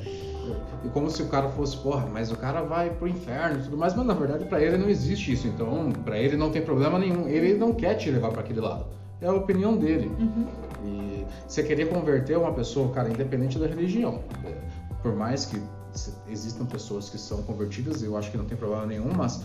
[0.85, 3.77] E como se o cara fosse, porra, mas o cara vai pro inferno e tudo
[3.77, 5.47] mais, mas na verdade para ele não existe isso.
[5.47, 7.29] Então, para ele não tem problema nenhum.
[7.29, 8.87] Ele não quer te levar para aquele lado.
[9.21, 10.11] É a opinião dele.
[10.19, 10.47] Uhum.
[10.85, 14.21] E você querer converter uma pessoa, cara, independente da religião.
[15.03, 15.61] Por mais que
[16.29, 19.43] existam pessoas que são convertidas, eu acho que não tem problema nenhum, mas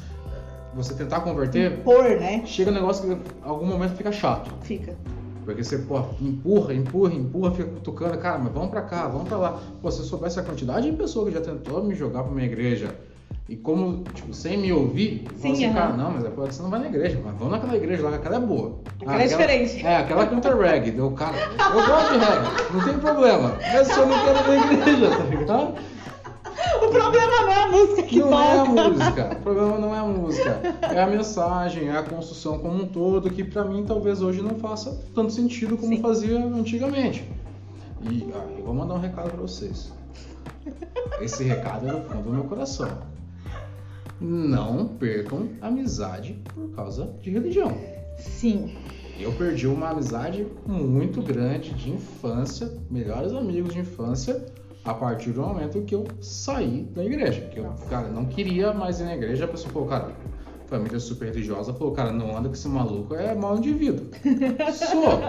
[0.74, 1.78] você tentar converter.
[1.84, 2.44] Por, né?
[2.46, 4.52] Chega um negócio que em algum momento fica chato.
[4.62, 4.96] Fica.
[5.48, 9.38] Porque você, pô, empurra, empurra, empurra, fica cutucando, cara, mas vamos pra cá, vamos pra
[9.38, 9.60] lá.
[9.82, 12.46] Pô, se eu soubesse a quantidade de pessoa que já tentou me jogar pra minha
[12.46, 12.94] igreja
[13.48, 15.74] e como, tipo, sem me ouvir, Sim, assim, uhum.
[15.74, 18.18] cara, não, mas é, você não vai na igreja, mas vamos naquela igreja lá, que
[18.18, 18.80] aquela é boa.
[18.98, 19.86] Aquela ah, é diferente.
[19.86, 24.06] É, aquela canta reggae, deu, cara, eu gosto de reggae, não tem problema, mas eu
[24.06, 25.74] não quero na igreja, tá ligado?
[26.86, 28.72] O problema não é a música que não toca.
[28.72, 29.38] Não é a música.
[29.38, 30.62] O problema não é a música.
[30.82, 34.56] É a mensagem, é a construção como um todo, que para mim talvez hoje não
[34.56, 36.02] faça tanto sentido como Sim.
[36.02, 37.28] fazia antigamente.
[38.04, 39.92] E ah, eu vou mandar um recado para vocês.
[41.20, 42.90] Esse recado é do fundo do meu coração.
[44.20, 47.78] Não percam amizade por causa de religião.
[48.18, 48.76] Sim.
[49.20, 54.46] Eu perdi uma amizade muito grande de infância, melhores amigos de infância,
[54.88, 57.42] a partir do momento que eu saí da igreja.
[57.42, 60.12] Que eu, cara, não queria mais ir na igreja, a pessoa falou, cara,
[60.68, 64.08] família super religiosa falou, cara, não anda com esse maluco, é mau indivíduo.
[64.74, 65.20] Sou.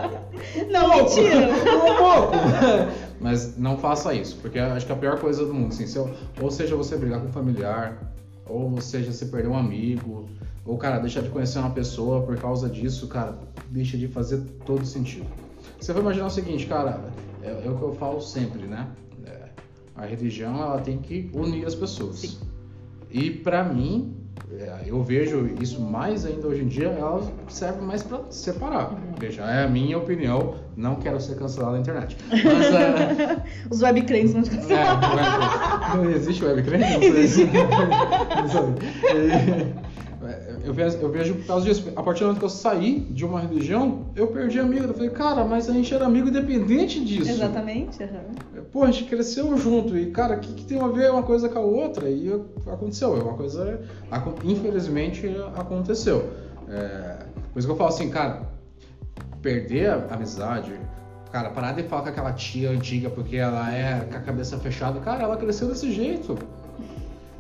[0.71, 1.49] Não, pouco, mentira.
[1.75, 2.33] Um pouco.
[3.21, 5.97] Mas não faça isso, porque acho que é a pior coisa do mundo, assim, se
[5.97, 6.09] eu,
[6.41, 8.15] ou seja, você brigar com um familiar,
[8.47, 10.29] ou seja, você perder um amigo,
[10.65, 13.37] ou, cara, deixar de conhecer uma pessoa por causa disso, cara,
[13.71, 15.27] deixa de fazer todo sentido.
[15.81, 17.01] Você vai imaginar o seguinte, cara,
[17.43, 18.87] é, é o que eu falo sempre, né?
[19.99, 22.21] A religião ela tem que unir as pessoas.
[22.21, 22.39] Sim.
[23.11, 24.15] E para mim,
[24.51, 28.93] é, eu vejo isso mais ainda hoje em dia, ela serve mais para separar.
[28.93, 29.15] Uhum.
[29.19, 32.17] Veja, é a minha opinião, não quero ser cancelado na internet.
[32.31, 33.43] Mas, é...
[33.71, 35.01] Os webcrentes não te cancelam.
[35.93, 36.85] É, não existe webcrente?
[36.99, 37.49] Não existe.
[40.69, 41.93] eu vejo, eu vejo por causa disso.
[41.97, 44.87] A partir do momento que eu saí de uma religião, eu perdi amigo.
[44.87, 47.31] Eu falei, cara, mas a gente era amigo independente disso.
[47.31, 48.03] Exatamente.
[48.03, 48.65] Uhum.
[48.73, 49.97] Pô, a gente cresceu junto.
[49.97, 52.09] E, cara, o que, que, tem a ver uma coisa com a outra?
[52.09, 52.31] E
[52.67, 53.17] aconteceu.
[53.17, 53.81] É uma coisa.
[54.45, 55.27] Infelizmente,
[55.57, 56.29] aconteceu.
[56.69, 58.43] É, por isso que eu falo assim, cara,
[59.41, 60.73] perder a amizade.
[61.33, 65.01] Cara, parar de falar com aquela tia antiga porque ela é com a cabeça fechada.
[65.01, 66.39] Cara, ela cresceu desse jeito.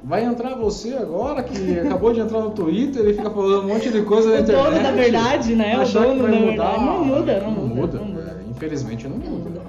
[0.08, 3.90] Vai entrar você agora, que acabou de entrar no Twitter e fica falando um monte
[3.90, 4.66] de coisa na internet.
[4.66, 5.78] O dono da verdade, né?
[5.78, 6.84] O dono da verdade.
[6.84, 7.98] Não muda, não, não muda.
[7.98, 8.42] Não muda.
[8.48, 9.60] Infelizmente não muda.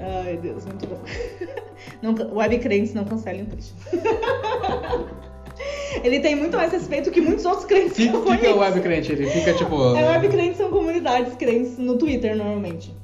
[0.00, 0.98] Ai, Deus, muito bom.
[2.02, 3.76] Não, web crentes não cancelem o Christian.
[6.04, 9.10] ele tem muito mais respeito que muitos outros crentes que, que é o web crente?
[9.10, 9.74] Ele fica tipo.
[9.96, 12.94] É, web crentes são comunidades crentes no Twitter, normalmente.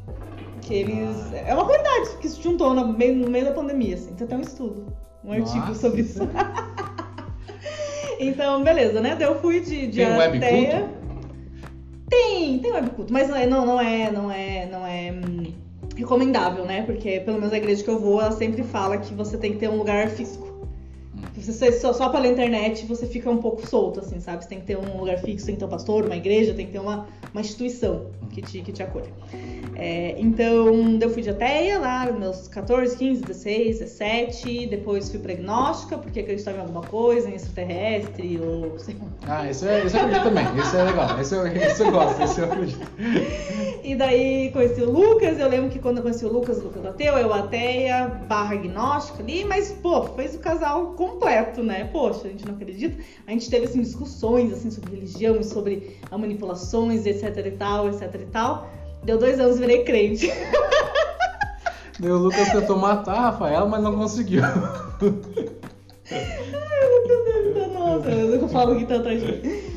[0.61, 1.33] Que eles.
[1.33, 4.13] É uma comunidade que se juntou no meio, no meio da pandemia, assim.
[4.15, 4.87] Tem até um estudo,
[5.25, 5.75] um artigo Nossa.
[5.75, 6.21] sobre isso.
[8.21, 9.17] então, beleza, né?
[9.19, 10.81] Daí eu fui de, de Tem ateia.
[10.81, 11.05] culto?
[12.09, 15.53] Tem, tem web culto, mas não é, não, não é, não é, não é hum,
[15.97, 16.83] recomendável, né?
[16.83, 19.59] Porque pelo menos a igreja que eu vou, ela sempre fala que você tem que
[19.59, 20.44] ter um lugar físico.
[21.45, 24.43] Se você só, só pela internet, você fica um pouco solto, assim, sabe?
[24.43, 26.65] Você tem que ter um lugar fixo, tem que ter um pastor, uma igreja, tem
[26.65, 29.13] que ter uma, uma instituição que te, que te acolha.
[29.77, 34.67] É, então, eu fui de ateia lá, meus 14, 15, 16, 17.
[34.69, 39.07] Depois fui pra gnóstica, porque acreditava em alguma coisa, em extraterrestre, ou sei lá.
[39.27, 40.47] Ah, esse, é, esse eu acredito também.
[40.59, 41.21] Esse é legal.
[41.21, 42.87] Esse eu, esse eu gosto, esse eu acredito.
[43.85, 46.87] E daí conheci o Lucas, eu lembro que quando eu conheci o Lucas, o Lucas
[46.87, 51.85] ateu, eu ateia, barra gnóstica ali, mas, pô, fez o casal completo, né?
[51.93, 53.03] Poxa, a gente não acredita.
[53.27, 57.89] A gente teve, assim, discussões, assim, sobre religião e sobre a manipulações, etc e tal,
[57.89, 58.71] etc e tal.
[59.05, 60.31] Deu dois anos e virei crente.
[61.99, 64.43] Daí o Lucas tentou matar a Rafaela, mas não conseguiu.
[67.73, 69.74] Nossa, eu nunca falo que tá atrás de mim.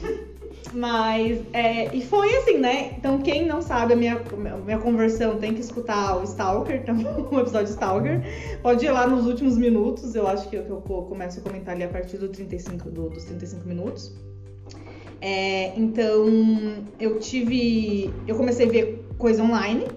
[0.78, 2.94] Mas, é, e foi assim, né?
[2.96, 4.22] Então, quem não sabe a minha,
[4.64, 7.28] minha conversão tem que escutar o Stalker, bom?
[7.36, 8.22] o episódio Stalker.
[8.62, 11.74] Pode ir lá nos últimos minutos, eu acho que eu, que eu começo a comentar
[11.74, 14.14] ali a partir do 35, do- dos 35 minutos.
[15.20, 16.28] É, então,
[17.00, 18.14] eu tive.
[18.28, 19.88] Eu comecei a ver coisa online.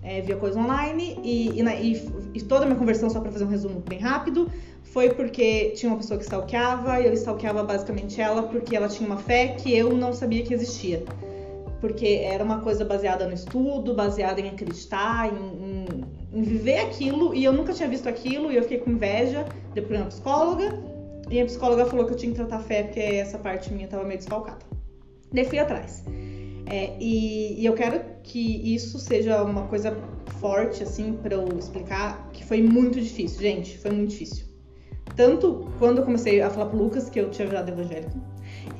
[0.00, 3.44] É, via coisa online e, e, e- e toda a minha conversão, só pra fazer
[3.44, 4.48] um resumo bem rápido,
[4.98, 9.08] foi porque tinha uma pessoa que stalkeava e eu stalkeava basicamente ela porque ela tinha
[9.08, 11.04] uma fé que eu não sabia que existia.
[11.80, 16.04] Porque era uma coisa baseada no estudo, baseada em acreditar, em, em-
[16.40, 20.00] em viver aquilo e eu nunca tinha visto aquilo e eu fiquei com inveja, depois
[20.00, 20.82] uma psicóloga
[21.30, 23.86] e a psicóloga falou que eu tinha que tratar a fé porque essa parte minha
[23.86, 24.66] tava meio desfalcada.
[25.32, 26.02] Daí fui atrás.
[26.66, 29.96] É, e, e eu quero que isso seja uma coisa
[30.40, 34.47] forte, assim, pra eu explicar, que foi muito difícil, gente, foi muito difícil.
[35.18, 38.12] Tanto quando eu comecei a falar pro Lucas que eu tinha virado evangélica,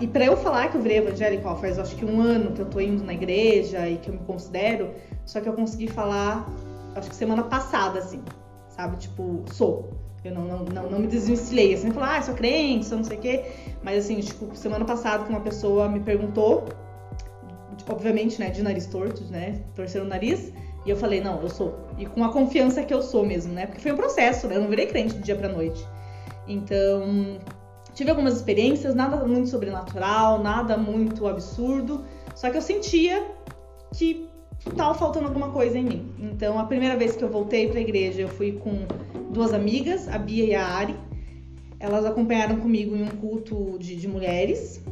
[0.01, 2.61] e pra eu falar que eu virei evangélica, ó, faz acho que um ano que
[2.61, 4.91] eu tô indo na igreja e que eu me considero,
[5.27, 6.49] só que eu consegui falar,
[6.95, 8.23] acho que semana passada, assim,
[8.69, 8.99] sabe?
[8.99, 9.91] Tipo, sou.
[10.25, 13.19] Eu não, não, não, não me desvencilhei, assim, falar, ah, sou crente, sou não sei
[13.19, 13.45] o quê.
[13.83, 16.67] Mas assim, tipo, semana passada que uma pessoa me perguntou,
[17.89, 20.53] obviamente, né, de nariz torto, né, torcendo o nariz,
[20.87, 21.75] e eu falei, não, eu sou.
[21.99, 24.61] E com a confiança que eu sou mesmo, né, porque foi um processo, né, eu
[24.61, 25.85] não virei crente do dia pra noite.
[26.49, 27.39] Então,
[27.95, 33.27] tive algumas experiências, nada muito sobrenatural, nada muito absurdo, só que eu sentia
[33.95, 34.29] que
[34.77, 36.15] tava faltando alguma coisa em mim.
[36.19, 38.87] Então, a primeira vez que eu voltei pra igreja, eu fui com
[39.31, 40.97] duas amigas, a Bia e a Ari.
[41.81, 44.83] Elas acompanharam comigo em um culto de, de mulheres.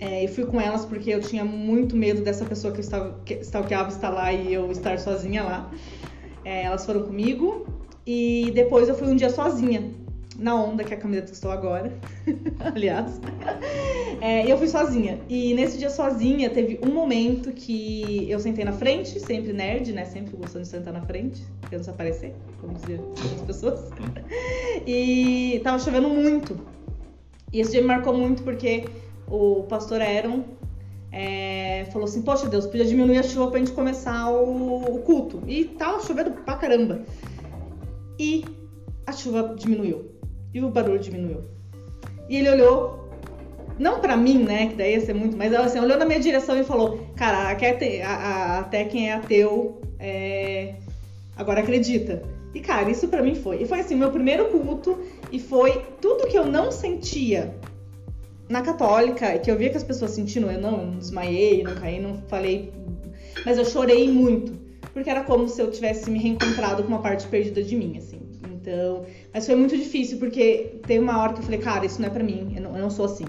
[0.00, 3.20] É, e fui com elas porque eu tinha muito medo dessa pessoa que eu estava
[3.40, 5.70] stalkeava estar lá e eu estar sozinha lá.
[6.44, 7.66] É, elas foram comigo.
[8.06, 9.90] E depois eu fui um dia sozinha,
[10.38, 11.92] na onda, que é a camiseta que estou agora.
[12.60, 13.20] Aliás.
[14.20, 15.20] É, eu fui sozinha.
[15.28, 20.04] E nesse dia sozinha, teve um momento que eu sentei na frente, sempre nerd, né?
[20.04, 23.80] Sempre gostando de sentar na frente, querendo se aparecer, como diziam outras pessoas.
[24.86, 26.58] E tava chovendo muito.
[27.52, 28.84] E esse dia me marcou muito porque
[29.28, 30.42] o pastor Aaron
[31.12, 35.40] é, falou assim: Poxa, Deus, podia diminuir a chuva pra gente começar o, o culto.
[35.46, 37.02] E tava chovendo pra caramba.
[38.18, 38.44] E
[39.06, 40.10] a chuva diminuiu.
[40.54, 41.42] E o barulho diminuiu.
[42.28, 43.10] E ele olhou,
[43.78, 44.68] não pra mim, né?
[44.68, 47.48] Que daí ia ser muito, mas ela assim, olhou na minha direção e falou: Cara,
[47.48, 50.74] a- a- até quem é ateu é,
[51.36, 52.22] agora acredita.
[52.54, 53.62] E cara, isso pra mim foi.
[53.62, 55.00] E foi assim, meu primeiro culto.
[55.32, 57.52] E foi tudo que eu não sentia
[58.48, 61.98] na católica, que eu via que as pessoas sentindo, eu não, não desmaiei, não caí,
[62.00, 62.72] não falei.
[63.44, 64.52] Mas eu chorei muito.
[64.92, 68.20] Porque era como se eu tivesse me reencontrado com uma parte perdida de mim, assim.
[68.52, 69.04] Então.
[69.34, 72.10] Mas foi muito difícil, porque teve uma hora que eu falei, cara, isso não é
[72.10, 73.24] pra mim, eu não, eu não sou assim.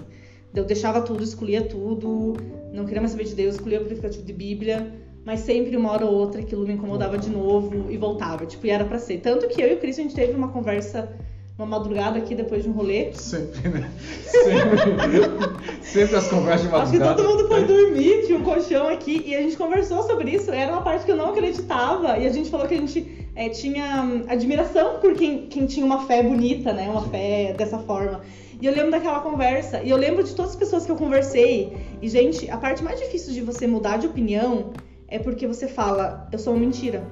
[0.54, 2.34] Eu deixava tudo, escolhia tudo,
[2.72, 6.06] não queria mais saber de Deus, escolhia o aplicativo de Bíblia, mas sempre uma hora
[6.06, 9.18] ou outra aquilo me incomodava de novo e voltava, tipo, e era pra ser.
[9.18, 11.10] Tanto que eu e o Cris, a gente teve uma conversa,
[11.58, 13.12] uma madrugada aqui depois de um rolê.
[13.12, 13.90] Sempre, né?
[14.22, 17.14] Sempre, sempre as conversas de Acho que madrugada.
[17.16, 20.52] todo mundo foi dormir, tinha um colchão aqui e a gente conversou sobre isso.
[20.52, 23.48] Era uma parte que eu não acreditava e a gente falou que a gente é,
[23.50, 26.88] tinha hum, admiração por quem, quem tinha uma fé bonita, né?
[26.88, 28.22] Uma fé dessa forma.
[28.60, 31.76] E eu lembro daquela conversa e eu lembro de todas as pessoas que eu conversei.
[32.00, 34.72] E, gente, a parte mais difícil de você mudar de opinião
[35.06, 37.04] é porque você fala, eu sou uma mentira.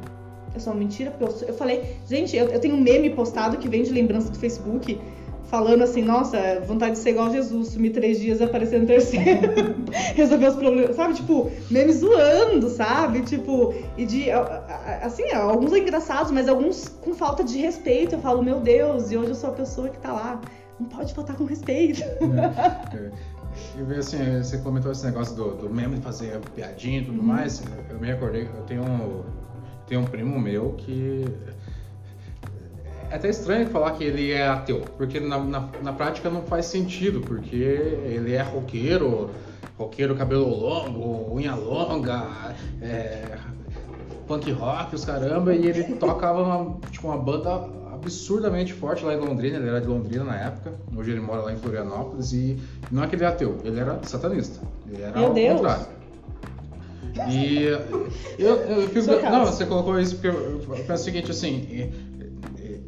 [0.54, 3.10] Eu sou uma mentira, porque eu, sou- eu falei, gente, eu, eu tenho um meme
[3.10, 4.98] postado que vem de lembrança do Facebook
[5.46, 9.76] falando assim, nossa, vontade de ser igual Jesus, sumir três dias e aparecer no terceiro,
[10.14, 11.14] resolver os problemas, sabe?
[11.14, 13.22] Tipo, meme zoando, sabe?
[13.22, 18.14] Tipo, e de, assim, alguns engraçados, mas alguns com falta de respeito.
[18.14, 20.40] Eu falo, meu Deus, e hoje eu sou a pessoa que tá lá.
[20.78, 22.02] Não pode faltar com respeito.
[22.02, 23.11] É, é.
[23.78, 27.26] E assim, você comentou esse negócio do, do meme de fazer piadinha e tudo uhum.
[27.26, 27.62] mais.
[27.88, 29.22] Eu me recordei, eu tenho um,
[29.87, 31.24] tenho um primo meu que
[33.14, 36.66] é até estranho falar que ele é ateu, porque na, na, na, prática não faz
[36.66, 39.31] sentido, porque ele é roqueiro,
[39.79, 42.27] roqueiro cabelo longo, unha longa,
[42.83, 43.38] é,
[44.27, 49.20] punk rock, os caramba, e ele tocava uma, tipo, uma banda absurdamente forte lá em
[49.20, 52.59] Londrina, ele era de Londrina na época, hoje ele mora lá em Florianópolis, e
[52.90, 55.57] não é que ele é ateu, ele era satanista, ele era Meu ao Deus.
[55.61, 55.87] contrário.
[57.31, 57.62] E
[58.40, 59.07] eu, eu fico.
[59.07, 61.92] Não, você colocou isso porque eu penso o seguinte, assim,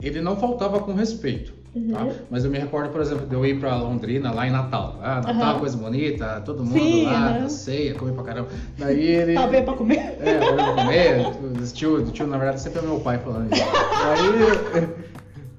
[0.07, 1.55] ele não faltava com respeito.
[1.75, 1.93] Uhum.
[1.93, 2.09] Tá?
[2.31, 4.99] Mas eu me recordo, por exemplo, de eu ir pra Londrina, lá em Natal.
[5.03, 5.61] Ah, Natal, uhum.
[5.61, 7.49] coisa bonita, todo mundo Sim, lá, uhum.
[7.51, 8.49] ceia, come pra caramba.
[8.79, 9.35] Daí ele.
[9.35, 10.17] Tava bem pra comer.
[10.21, 11.27] É, pra comer.
[11.75, 13.63] Tio, tio, na verdade, sempre é meu pai falando isso.
[13.63, 14.89] Daí,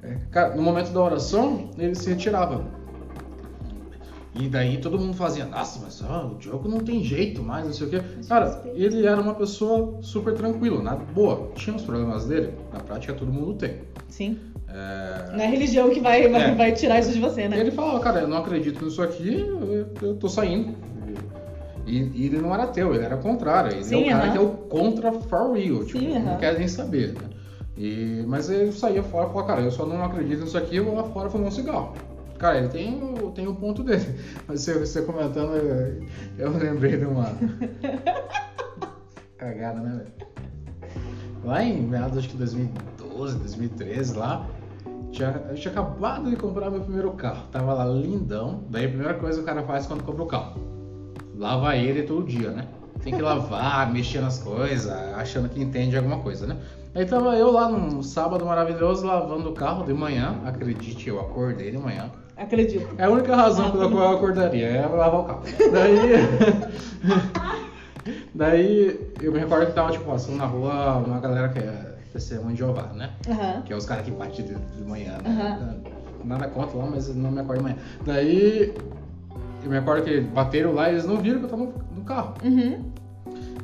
[0.11, 2.65] é, cara, no momento da oração, ele se retirava.
[4.39, 7.73] E daí todo mundo fazia, nossa, mas ó, o Diogo não tem jeito mais, não
[7.73, 8.01] sei o quê.
[8.27, 11.51] Cara, ele era uma pessoa super tranquila, nada boa.
[11.55, 13.79] Tinha os problemas dele, na prática todo mundo tem.
[14.09, 14.37] Sim.
[14.67, 15.31] É...
[15.31, 16.53] Não é religião que vai, vai, é.
[16.53, 17.59] vai, tirar isso de você, né?
[17.59, 20.75] Ele falava, cara, eu não acredito nisso aqui, eu, eu tô saindo.
[21.87, 23.71] E, e, ele não era ateu, ele era contrário.
[23.71, 24.31] Ele Sim, é o cara uh -huh.
[24.33, 26.23] que é o contra for real, tipo, Sim, uh -huh.
[26.25, 27.29] não quer nem saber, né?
[27.77, 30.85] E, mas ele saía fora e falava, cara, eu só não acredito nisso aqui, eu
[30.85, 31.93] vou lá fora fumar um cigarro.
[32.37, 32.99] Cara, ele tem,
[33.33, 34.05] tem o ponto dele.
[34.47, 36.05] Mas você, você comentando, eu,
[36.37, 37.25] eu lembrei de uma.
[39.37, 40.27] Cagada, né, velho?
[41.43, 44.47] Lá em meados, acho que 2012, 2013, lá,
[45.11, 47.47] tinha, eu tinha acabado de comprar meu primeiro carro.
[47.51, 48.63] Tava lá lindão.
[48.69, 50.59] Daí a primeira coisa que o cara faz quando compra o carro:
[51.35, 52.67] lava ele todo dia, né?
[53.01, 56.57] Tem que lavar, mexer nas coisas, achando que entende alguma coisa, né?
[56.93, 60.41] Aí tava eu lá num sábado maravilhoso lavando o carro de manhã.
[60.45, 62.11] Acredite, eu acordei de manhã.
[62.37, 62.87] Acredito.
[62.97, 65.41] É a única razão pela qual eu acordaria, é lavar o carro.
[65.71, 65.97] Daí.
[68.33, 72.53] daí eu me recordo que tava, tipo, passando na rua uma galera que é testemunha
[72.53, 73.11] de Jeová, né?
[73.27, 73.61] Uhum.
[73.63, 75.57] Que é os caras que batem de, de manhã, né?
[75.59, 76.27] Uhum.
[76.27, 77.77] Nada contra lá, mas não me acordo de manhã.
[78.05, 78.73] Daí
[79.63, 82.33] eu me recordo que bateram lá e eles não viram que eu tava no carro.
[82.43, 82.91] Uhum.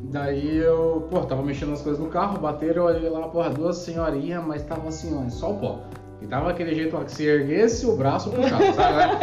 [0.03, 3.77] Daí eu, pô, tava mexendo nas coisas no carro, bateram, eu olhei lá, porra, duas
[3.77, 5.79] senhorinhas, mas tava assim, ó, só o pó.
[6.23, 9.15] E tava aquele jeito lá que se erguesse o braço puxava, sabe?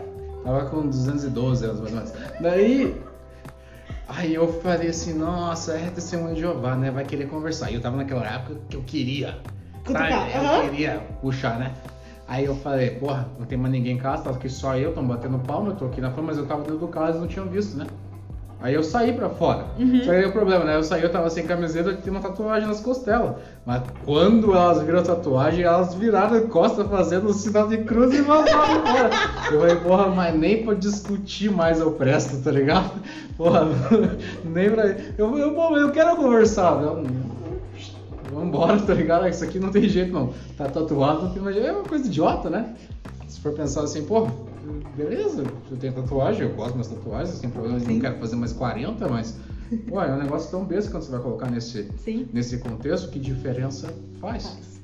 [0.42, 2.12] tava com 212 anos mais ou menos.
[2.40, 2.96] Daí.
[4.08, 6.90] Aí eu falei assim, nossa, é testemunho de Jeová, né?
[6.90, 7.70] Vai querer conversar.
[7.70, 9.38] E eu tava naquela época que eu queria.
[9.84, 10.12] Sabe?
[10.12, 11.74] Eu queria puxar, né?
[12.28, 15.06] Aí eu falei, porra, não tem mais ninguém em casa, tá aqui só eu, tão
[15.06, 17.26] batendo palma, eu tô aqui na fama, mas eu tava dentro do carro e não
[17.28, 17.86] tinham visto, né?
[18.58, 19.66] Aí eu saí pra fora.
[19.78, 19.98] Uhum.
[19.98, 20.76] Só que aí o problema, né?
[20.76, 23.36] Eu saí, eu tava sem camiseta e tinha uma tatuagem nas costelas.
[23.66, 28.14] Mas quando elas viram a tatuagem, elas viraram de costa fazendo o sinal de cruz
[28.14, 29.10] e vazaram embora.
[29.52, 32.90] Eu falei, porra, mas nem pra discutir mais eu presto, tá ligado?
[33.36, 33.68] Porra,
[34.42, 34.86] nem pra.
[35.18, 37.04] Eu, eu, eu, eu quero conversar, não.
[38.32, 39.28] Vambora, tá ligado?
[39.28, 40.32] Isso aqui não tem jeito, não.
[40.56, 41.68] Tá tatuado, não tem mais jeito.
[41.68, 42.74] É uma coisa idiota, né?
[43.28, 44.32] Se for pensar assim, porra
[44.96, 49.08] beleza, eu tenho tatuagem, eu gosto das tatuagens, sem problema, não quero fazer mais 40,
[49.08, 49.38] mas
[49.88, 51.90] pô, é um negócio tão besta quando você vai colocar nesse,
[52.32, 54.46] nesse contexto, que diferença faz?
[54.46, 54.76] faz.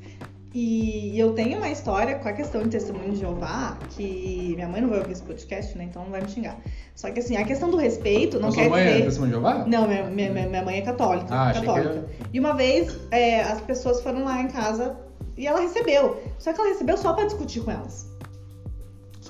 [0.55, 4.83] E eu tenho uma história com a questão de testemunho de Jeová, que minha mãe
[4.83, 5.85] não vai ouvir esse podcast, né?
[5.85, 6.59] Então não vai me xingar.
[6.95, 9.01] Só que assim, a questão do respeito não a quer sua mãe dizer...
[9.01, 9.65] é testemunho de Jeová?
[9.67, 11.29] Não, minha, minha, minha mãe é católica.
[11.31, 12.05] Ah, católica.
[12.19, 12.37] Que...
[12.37, 14.95] E uma vez é, as pessoas foram lá em casa
[15.39, 16.21] e ela recebeu.
[16.39, 18.07] Só que ela recebeu só para discutir com elas.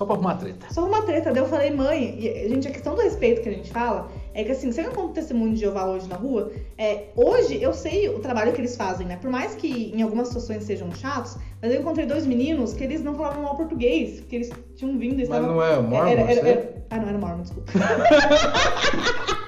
[0.03, 0.67] Só pra arrumar treta.
[0.71, 1.33] Só pra uma treta.
[1.33, 4.43] Daí eu falei, mãe, e, gente, a questão do respeito que a gente fala é
[4.43, 8.09] que assim, você não conta testemunho de Jeová hoje na rua, é, hoje eu sei
[8.09, 9.17] o trabalho que eles fazem, né?
[9.21, 13.03] Por mais que em algumas situações sejam chatos, mas eu encontrei dois meninos que eles
[13.05, 15.55] não falavam mal português, que eles tinham vindo e estavam...
[15.55, 17.73] Mas não é o Mormon, era, era, era, Ah, não era Mormon, desculpa.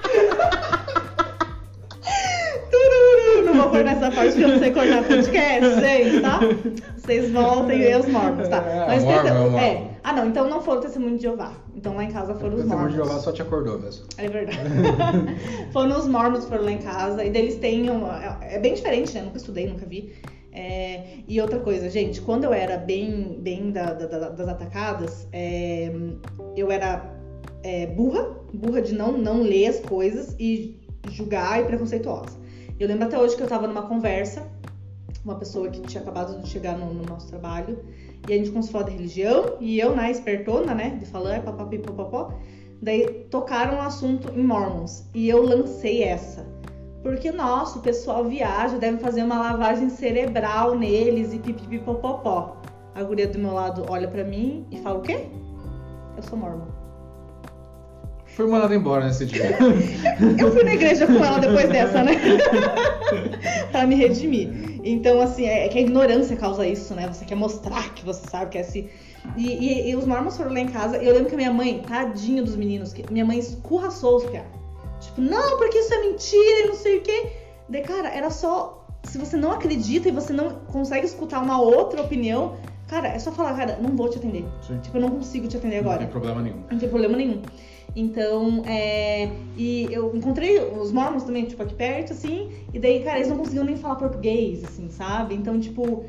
[3.55, 6.39] não vou pôr nessa parte que eu não sei cortar podcast, gente, tá?
[6.97, 8.57] Vocês voltem e os mormons, tá?
[8.57, 9.87] É, Mas mormon, é, é.
[10.03, 11.53] Ah, não, então não foram testemunho de Jeová.
[11.75, 12.69] Então lá em casa foram os mormons.
[12.69, 14.05] Testemunho de Jeová só te acordou mesmo.
[14.17, 14.59] É verdade.
[15.73, 17.23] foram os mormons, foram lá em casa.
[17.23, 18.39] E deles têm uma...
[18.41, 19.21] É bem diferente, né?
[19.21, 20.13] Nunca estudei, nunca vi.
[20.51, 25.91] É, e outra coisa, gente, quando eu era bem, bem da, da, das atacadas, é,
[26.55, 27.03] eu era
[27.61, 30.79] é, burra, burra de não, não ler as coisas e
[31.09, 32.44] julgar e preconceituosa.
[32.77, 34.45] Eu lembro até hoje que eu tava numa conversa,
[35.23, 37.79] uma pessoa que tinha acabado de chegar no, no nosso trabalho,
[38.27, 41.41] E a gente começou a falar da religião, e eu, na espertona, né, de falar
[41.41, 42.33] papapi, papapó,
[42.81, 45.05] daí tocaram o assunto em Mormons.
[45.13, 46.45] E eu lancei essa.
[47.01, 52.57] Porque, nossa, o pessoal viaja, deve fazer uma lavagem cerebral neles e pipipipopopó.
[52.93, 55.27] A guria do meu lado olha para mim e fala o quê?
[56.17, 56.74] Eu sou mormon.
[58.35, 59.57] Fui mandada embora nesse dia.
[60.37, 62.11] eu fui na igreja com ela depois dessa, né?
[63.71, 64.81] pra me redimir.
[64.83, 67.07] Então, assim, é, é que a ignorância causa isso, né?
[67.07, 68.89] Você quer mostrar que você sabe, quer se.
[69.37, 71.53] E, e, e os mormons foram lá em casa, e eu lembro que a minha
[71.53, 74.51] mãe, tadinha dos meninos, que minha mãe escurraçou os piados.
[74.99, 77.31] Tipo, não, porque isso é mentira e não sei o quê.
[77.69, 78.85] De cara, era só.
[79.03, 82.57] Se você não acredita e você não consegue escutar uma outra opinião,
[82.87, 84.43] cara, é só falar, cara, não vou te atender.
[84.67, 84.77] Sim.
[84.79, 85.99] Tipo, eu não consigo te atender agora.
[85.99, 86.63] Não tem problema nenhum.
[86.69, 87.41] Não tem problema nenhum.
[87.95, 89.31] Então, é.
[89.55, 92.51] E eu encontrei os mormons também, tipo, aqui perto, assim.
[92.73, 95.33] E daí, cara, eles não conseguiam nem falar português, assim, sabe?
[95.33, 96.03] Então, tipo,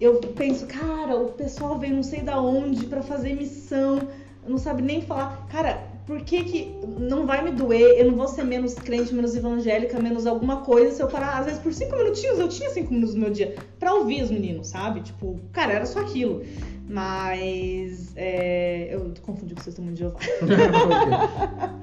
[0.00, 4.00] eu penso, cara, o pessoal veio não sei da onde para fazer missão,
[4.46, 5.46] não sabe nem falar.
[5.48, 7.98] Cara, por que que não vai me doer?
[7.98, 11.44] Eu não vou ser menos crente, menos evangélica, menos alguma coisa se eu parar, às
[11.44, 14.68] vezes, por cinco minutinhos, eu tinha cinco minutos no meu dia pra ouvir os meninos,
[14.68, 15.02] sabe?
[15.02, 16.42] Tipo, cara, era só aquilo.
[16.88, 20.18] Mas é, eu confundi com o testemunho de Jeová.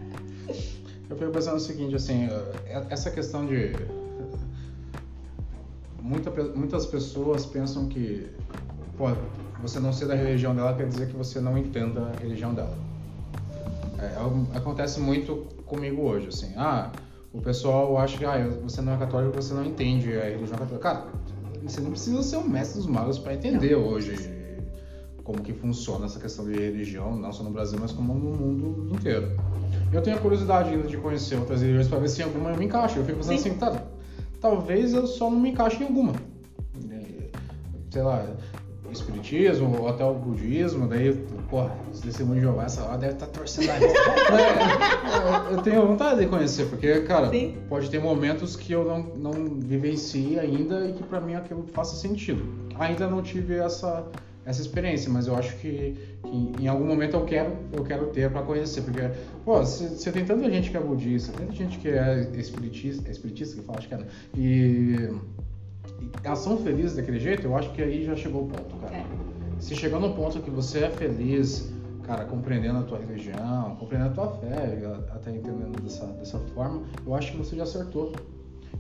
[1.08, 2.28] eu fico pensando o seguinte, assim,
[2.66, 3.74] é, essa questão de.
[6.02, 8.28] Muita, muitas pessoas pensam que
[8.98, 9.06] pô,
[9.62, 12.85] você não ser da religião dela quer dizer que você não entenda a religião dela.
[14.06, 16.54] É, é acontece muito comigo hoje, assim.
[16.56, 16.92] Ah,
[17.34, 20.80] o pessoal acha que ah, você não é católico, você não entende a religião católica.
[20.80, 21.06] Cara,
[21.64, 23.88] você não precisa ser um mestre dos magos para entender não.
[23.88, 24.34] hoje
[25.24, 28.96] como que funciona essa questão de religião, não só no Brasil, mas como no mundo
[28.96, 29.36] inteiro.
[29.92, 32.58] Eu tenho a curiosidade ainda de conhecer outras religiões para ver se em alguma eu
[32.58, 33.00] me encaixo.
[33.00, 33.50] Eu fico pensando Sim.
[33.50, 33.84] assim, tá,
[34.40, 36.14] talvez eu só não me encaixe em alguma.
[37.90, 38.24] Sei lá,
[38.92, 41.26] espiritismo ou até o budismo, daí,
[41.56, 43.78] porra, esse testemunho de Jeová, essa hora deve estar tá torcendo a
[45.52, 47.56] Eu tenho vontade de conhecer, porque, cara, Sim.
[47.70, 49.32] pode ter momentos que eu não, não
[49.62, 52.46] vivenciei ainda e que para mim aquilo faça sentido.
[52.78, 54.06] Ainda não tive essa
[54.46, 58.30] essa experiência, mas eu acho que, que em algum momento eu quero, eu quero ter
[58.30, 59.10] para conhecer, porque,
[59.44, 63.56] pô, você tem tanta gente que é budista, tanta gente que é espiritista, é espiritista
[63.56, 64.06] que fala, acho que é, né?
[64.38, 65.10] e,
[66.00, 68.98] e elas são felizes daquele jeito, eu acho que aí já chegou o ponto, cara.
[68.98, 69.35] É.
[69.60, 71.72] Se chegou no ponto que você é feliz,
[72.04, 74.80] cara, compreendendo a tua religião, compreendendo a tua fé,
[75.12, 78.14] até entendendo dessa, dessa forma, eu acho que você já acertou.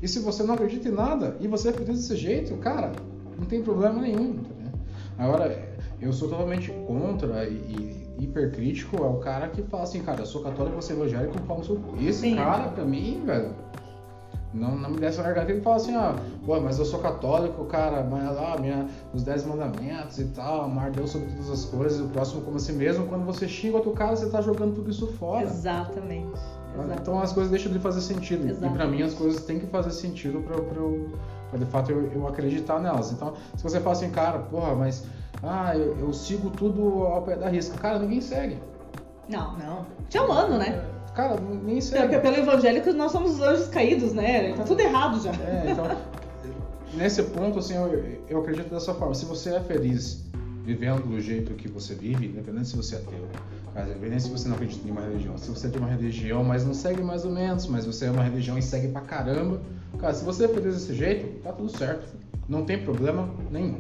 [0.02, 2.92] E se você não acredita em nada e você é feliz desse jeito, cara,
[3.38, 4.72] não tem problema nenhum, entendeu?
[5.18, 10.22] Agora, eu sou totalmente contra e, e hipercrítico é o cara que fala assim, cara,
[10.22, 12.36] eu sou católico, você é evangélico, pau no seu Esse Sim.
[12.36, 13.56] cara, pra mim, velho,
[14.56, 18.03] não, não me desce largar ele fala assim, ah, pô, mas eu sou católico, cara,
[18.03, 22.08] mas lá, minha, os dez mandamentos e tal, amar Deus sobre todas as coisas, o
[22.08, 25.08] próximo como a si mesmo, quando você xinga outro cara, você tá jogando tudo isso
[25.08, 25.43] fora.
[25.43, 26.39] Exatamente.
[26.74, 27.01] Exatamente.
[27.01, 28.47] Então as coisas deixam de fazer sentido.
[28.47, 28.74] Exatamente.
[28.74, 31.10] E para mim as coisas têm que fazer sentido para eu,
[31.49, 33.12] pra de fato eu, eu, acreditar nelas.
[33.12, 35.06] Então, se você fala assim, cara, porra, mas
[35.43, 37.78] ah, eu, eu sigo tudo ao pé da risca.
[37.78, 38.58] Cara, ninguém segue.
[39.28, 39.86] Não, não.
[40.10, 40.95] Te amando, né?
[41.16, 42.20] Cara, ninguém segue.
[42.20, 44.53] Pelo evangélico nós somos os anjos caídos, né?
[44.53, 45.32] Tá tudo errado já.
[45.32, 45.86] É, então,
[46.93, 49.16] nesse ponto, assim, eu, eu acredito dessa forma.
[49.16, 50.26] Se você é feliz
[50.66, 53.28] vivendo do jeito que você vive, independente se você é ateu,
[53.86, 56.74] independente se você não acredita em uma religião, se você tem uma religião, mas não
[56.74, 59.61] segue mais ou menos, mas você é uma religião e segue pra caramba,
[59.99, 62.13] cara, se você é feliz desse jeito, tá tudo certo.
[62.49, 63.80] Não tem problema nenhum.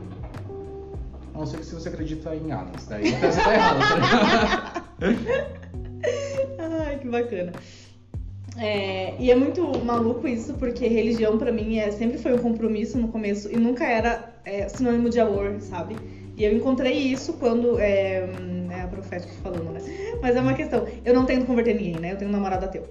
[1.33, 4.85] A não ser que se você acredita em aliens, daí você tá errado, tá
[6.57, 7.51] Ai, que bacana.
[8.57, 12.97] É, e é muito maluco isso, porque religião para mim é, sempre foi um compromisso
[12.97, 15.95] no começo e nunca era é, sinônimo de amor, sabe?
[16.37, 17.79] E eu encontrei isso quando.
[17.79, 18.29] É,
[18.69, 19.79] é a profética falando, né?
[20.21, 20.85] Mas é uma questão.
[21.03, 22.13] Eu não tento converter ninguém, né?
[22.13, 22.83] Eu tenho um namorado ateu.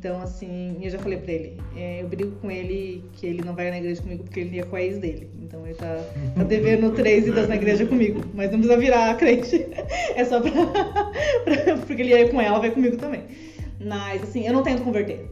[0.00, 1.60] Então, assim, eu já falei pra ele.
[1.76, 4.64] É, eu brigo com ele que ele não vai na igreja comigo porque ele ia
[4.64, 5.28] com a ex dele.
[5.42, 6.02] Então ele tá,
[6.36, 8.22] tá devendo três idas na igreja comigo.
[8.32, 9.66] Mas não precisa virar crente.
[10.16, 10.50] É só pra,
[11.44, 11.76] pra.
[11.86, 13.24] Porque ele ia com ela, vai comigo também.
[13.78, 15.30] Mas, assim, eu não tento converter.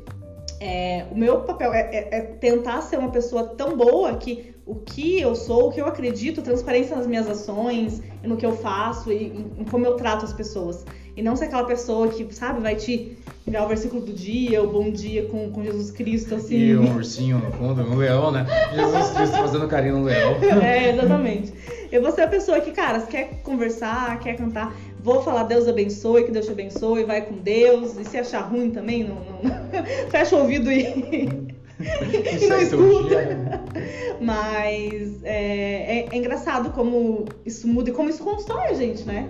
[0.60, 4.74] É, o meu papel é, é, é, tentar ser uma pessoa tão boa que o
[4.74, 9.10] que eu sou, o que eu acredito, transparência nas minhas ações, no que eu faço
[9.10, 10.84] e em, em como eu trato as pessoas.
[11.18, 14.68] E não ser aquela pessoa que, sabe, vai te enviar o versículo do dia, o
[14.68, 16.54] bom dia com, com Jesus Cristo, assim.
[16.54, 18.46] E um ursinho no fundo, um leão, né?
[18.72, 20.36] Jesus Cristo fazendo carinho no leão.
[20.62, 21.52] É, exatamente.
[21.90, 26.22] Eu vou ser a pessoa que, cara, quer conversar, quer cantar, vou falar Deus abençoe,
[26.22, 27.98] que Deus te abençoe, vai com Deus.
[27.98, 29.42] E se achar ruim também, não, não...
[30.10, 30.84] fecha o ouvido e,
[31.82, 33.08] e não escuta.
[33.08, 33.64] Dia, né?
[34.20, 39.28] Mas é, é, é engraçado como isso muda e como isso constrói a gente, né?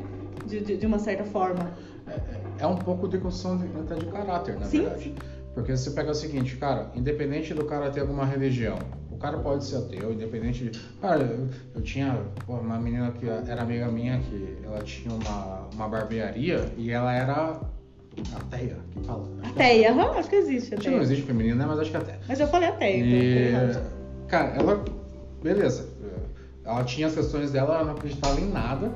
[0.49, 1.71] De, de, de uma certa forma.
[2.07, 5.15] É, é um pouco de construção de, até de caráter, na Sim, verdade.
[5.55, 8.79] Porque você pega o seguinte, cara, independente do cara ter alguma religião,
[9.11, 10.81] o cara pode ser ateu, independente de.
[11.01, 15.69] Cara, eu, eu tinha pô, uma menina que era amiga minha que ela tinha uma,
[15.75, 17.61] uma barbearia e ela era
[18.37, 19.29] ateia, que fala.
[19.43, 21.67] Ateia, aham, acho que existe Acho que não existe feminino, né?
[21.67, 22.21] Mas acho que é ateia.
[22.29, 23.19] Mas eu falei ateia, então.
[23.19, 24.27] E, errado.
[24.29, 24.85] cara, ela,
[25.43, 25.89] beleza,
[26.65, 28.93] ela tinha as questões dela, ela não acreditava em nada,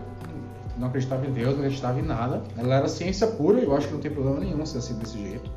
[0.82, 2.42] não acreditava em Deus, não acreditava em nada.
[2.58, 5.48] Ela era ciência pura, eu acho que não tem problema nenhum ser assim desse jeito.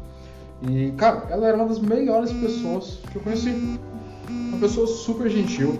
[0.61, 3.79] E, cara, ela era uma das melhores pessoas que eu conheci.
[4.29, 5.79] Uma pessoa super gentil,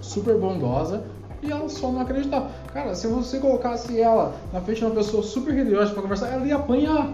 [0.00, 1.04] super bondosa,
[1.42, 2.48] e ela só não acreditava.
[2.72, 6.46] Cara, se você colocasse ela na frente de uma pessoa super religiosa pra conversar, ela
[6.46, 7.12] ia apanhar.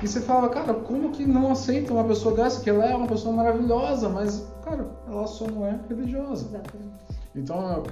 [0.00, 2.60] E você fala, cara, como que não aceita uma pessoa dessa?
[2.60, 6.46] Que ela é uma pessoa maravilhosa, mas, cara, ela só não é religiosa.
[6.46, 6.92] Exatamente.
[7.34, 7.82] Então, a,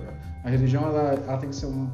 [0.46, 1.88] a religião, ela, ela tem que ser um.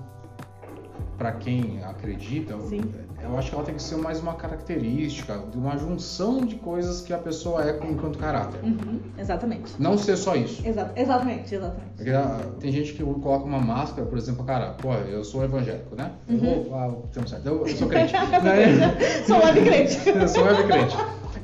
[1.21, 2.81] Pra quem acredita, Sim.
[3.23, 7.03] eu acho que ela tem que ser mais uma característica, de uma junção de coisas
[7.03, 8.59] que a pessoa é com enquanto caráter.
[8.64, 9.75] Uhum, exatamente.
[9.79, 10.66] Não ser só isso.
[10.66, 11.91] Exa- exatamente, exatamente.
[11.95, 15.95] Porque, ah, tem gente que coloca uma máscara, por exemplo, cara, pô, eu sou evangélico,
[15.95, 16.12] né?
[16.27, 16.64] Eu Uhum.
[16.64, 16.91] vou, ah,
[17.27, 18.14] certo, eu, eu sou crente.
[18.43, 19.23] né?
[19.27, 20.09] Sou web crente.
[20.09, 20.97] eu sou web crente.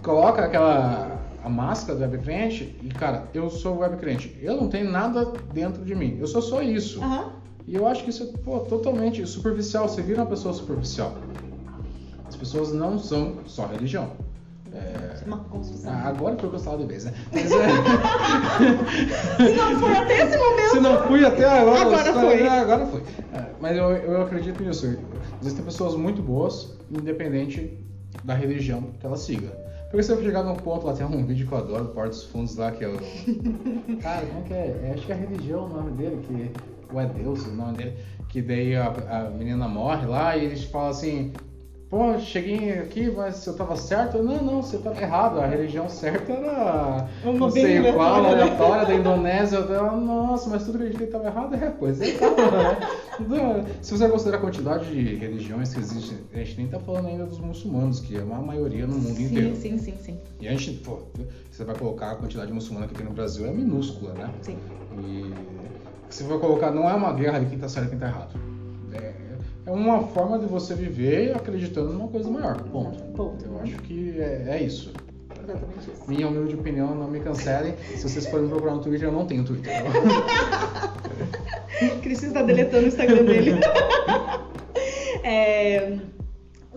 [0.03, 4.35] Coloca aquela a máscara do web crente e, cara, eu sou web crente.
[4.41, 6.17] Eu não tenho nada dentro de mim.
[6.19, 7.03] Eu sou só isso.
[7.05, 7.45] Aham.
[7.67, 9.89] E eu acho que isso é pô, totalmente superficial.
[9.89, 11.17] Você vira uma pessoa superficial.
[12.29, 14.11] As pessoas não são só religião.
[14.73, 15.91] É, Uma construção.
[15.91, 17.15] ah, agora foi o que eu estava de vez, né?
[17.33, 17.67] Mas, é,
[19.49, 20.71] Se não foi até esse momento.
[20.73, 22.43] se não fui até agora, Agora foi.
[22.43, 23.01] é, agora foi.
[23.33, 24.99] É, mas eu, eu acredito nisso.
[25.41, 27.79] Existem pessoas muito boas, independente
[28.23, 29.49] da religião que ela siga.
[29.91, 32.25] Porque se eu chegar num ponto lá, tem um vídeo que eu adoro, Porta dos
[32.25, 32.99] Fundos lá, que é o.
[34.03, 34.81] Cara, como é que é?
[34.91, 36.51] É, Acho que é a religião o nome dele, que.
[36.93, 37.97] Ou é Deus o nome dele.
[38.29, 41.33] Que daí a, a menina morre lá e eles falam assim.
[41.89, 44.21] Pô, cheguei aqui, mas eu tava certo?
[44.21, 45.39] Não, não, você tava errado.
[45.39, 47.09] A religião certa era.
[47.23, 49.59] Não sei qual, aleatória, da Indonésia.
[49.59, 52.07] Eu tava, Nossa, mas tudo que a gente tava errado é, pois é.
[52.07, 52.17] né?
[53.19, 57.07] Então, Se você considerar a quantidade de religiões que existem, a gente nem tá falando
[57.07, 59.57] ainda dos muçulmanos, que é uma maioria no mundo sim, inteiro.
[59.57, 60.99] sim, sim, sim, E a gente, pô,
[61.51, 64.31] você vai colocar a quantidade de muçulmano que tem no Brasil é minúscula, né?
[64.43, 64.59] sim.
[64.99, 65.33] E
[66.11, 68.39] se for colocar, não é uma guerra de quem tá certo e quem tá errado.
[68.93, 69.13] É,
[69.67, 72.61] é uma forma de você viver acreditando numa coisa maior.
[72.63, 73.03] Ponto.
[73.13, 73.45] Ponto.
[73.45, 74.93] Eu acho que é, é isso.
[75.43, 76.05] Exatamente isso.
[76.09, 77.75] Minha humilde opinião, não me cancelem.
[77.95, 79.73] Se vocês forem procurar no Twitter, eu não tenho Twitter.
[82.03, 83.53] Cristina está deletando o Instagram dele.
[85.29, 85.99] É,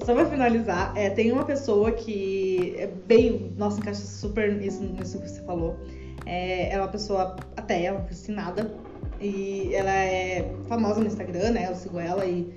[0.03, 3.53] só pra finalizar, é, tem uma pessoa que é bem.
[3.55, 5.77] Nossa, encaixa super nisso, nisso que você falou.
[6.25, 8.71] É, é uma pessoa ateia, uma piscinada.
[9.21, 11.67] E ela é famosa no Instagram, né?
[11.69, 12.47] Eu sigo ela e.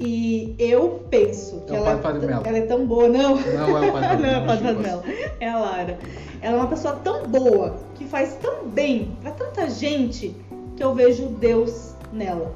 [0.00, 2.42] E eu penso que É ela, Melo.
[2.44, 3.36] ela é tão boa, não.
[3.36, 4.80] Não é o Padre não é o Padre Melo.
[4.80, 5.02] Melo.
[5.38, 5.98] É a Lara.
[6.40, 10.34] Ela é uma pessoa tão boa, que faz tão bem pra tanta gente,
[10.76, 12.52] que eu vejo Deus nela.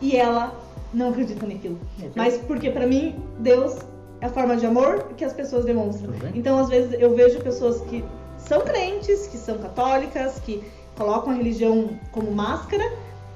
[0.00, 0.52] E ela
[0.92, 1.78] não acredita naquilo.
[2.16, 3.76] Mas porque pra mim, Deus
[4.20, 6.12] é a forma de amor que as pessoas demonstram.
[6.34, 8.04] Então, às vezes, eu vejo pessoas que
[8.38, 10.64] são crentes, que são católicas, que
[10.98, 12.84] colocam a religião como máscara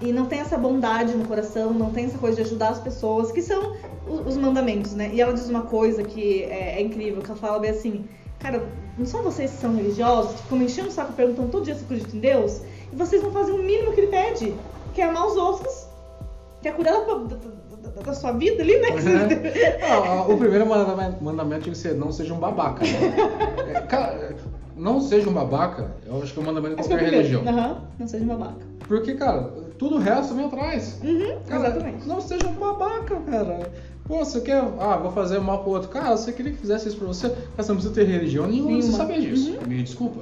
[0.01, 3.31] e não tem essa bondade no coração, não tem essa coisa de ajudar as pessoas,
[3.31, 3.77] que são
[4.27, 5.11] os mandamentos, né?
[5.15, 8.05] E ela diz uma coisa que é, é incrível, que ela fala bem assim,
[8.41, 8.65] cara,
[8.99, 11.77] não são vocês que são religiosos, que ficam me enchendo o saco perguntando todo dia
[11.77, 12.61] se acreditam em Deus,
[12.93, 14.53] e vocês não fazem o mínimo que ele pede,
[14.93, 15.87] que é amar os outros,
[16.61, 18.89] que é cuidar da, da- da- da sua vida ali, né?
[19.83, 22.83] Ah, o primeiro mandamento, tinha que ser não seja um babaca.
[22.85, 23.15] Né?
[23.75, 24.35] É, cara,
[24.77, 27.17] não seja um babaca, eu acho que é o mandamento de Esse foi o qualquer
[27.17, 27.43] religião.
[27.47, 28.67] Aham, não seja babaca.
[28.89, 29.43] Porque, cara,
[29.79, 31.01] tudo o resto vem atrás.
[31.03, 32.07] Uhum, Cara, exatamente.
[32.09, 33.71] Não seja um babaca, cara.
[34.05, 34.63] Pô, você quer.
[34.81, 35.89] Ah, vou fazer mal pro outro.
[35.89, 37.29] Cara, você queria que fizesse isso pra você?
[37.31, 38.99] Cara, você não precisa ter religião nenhuma, pra você Nenhuma.
[38.99, 39.53] saber disso.
[39.61, 39.67] Uhum.
[39.69, 40.21] Me desculpa.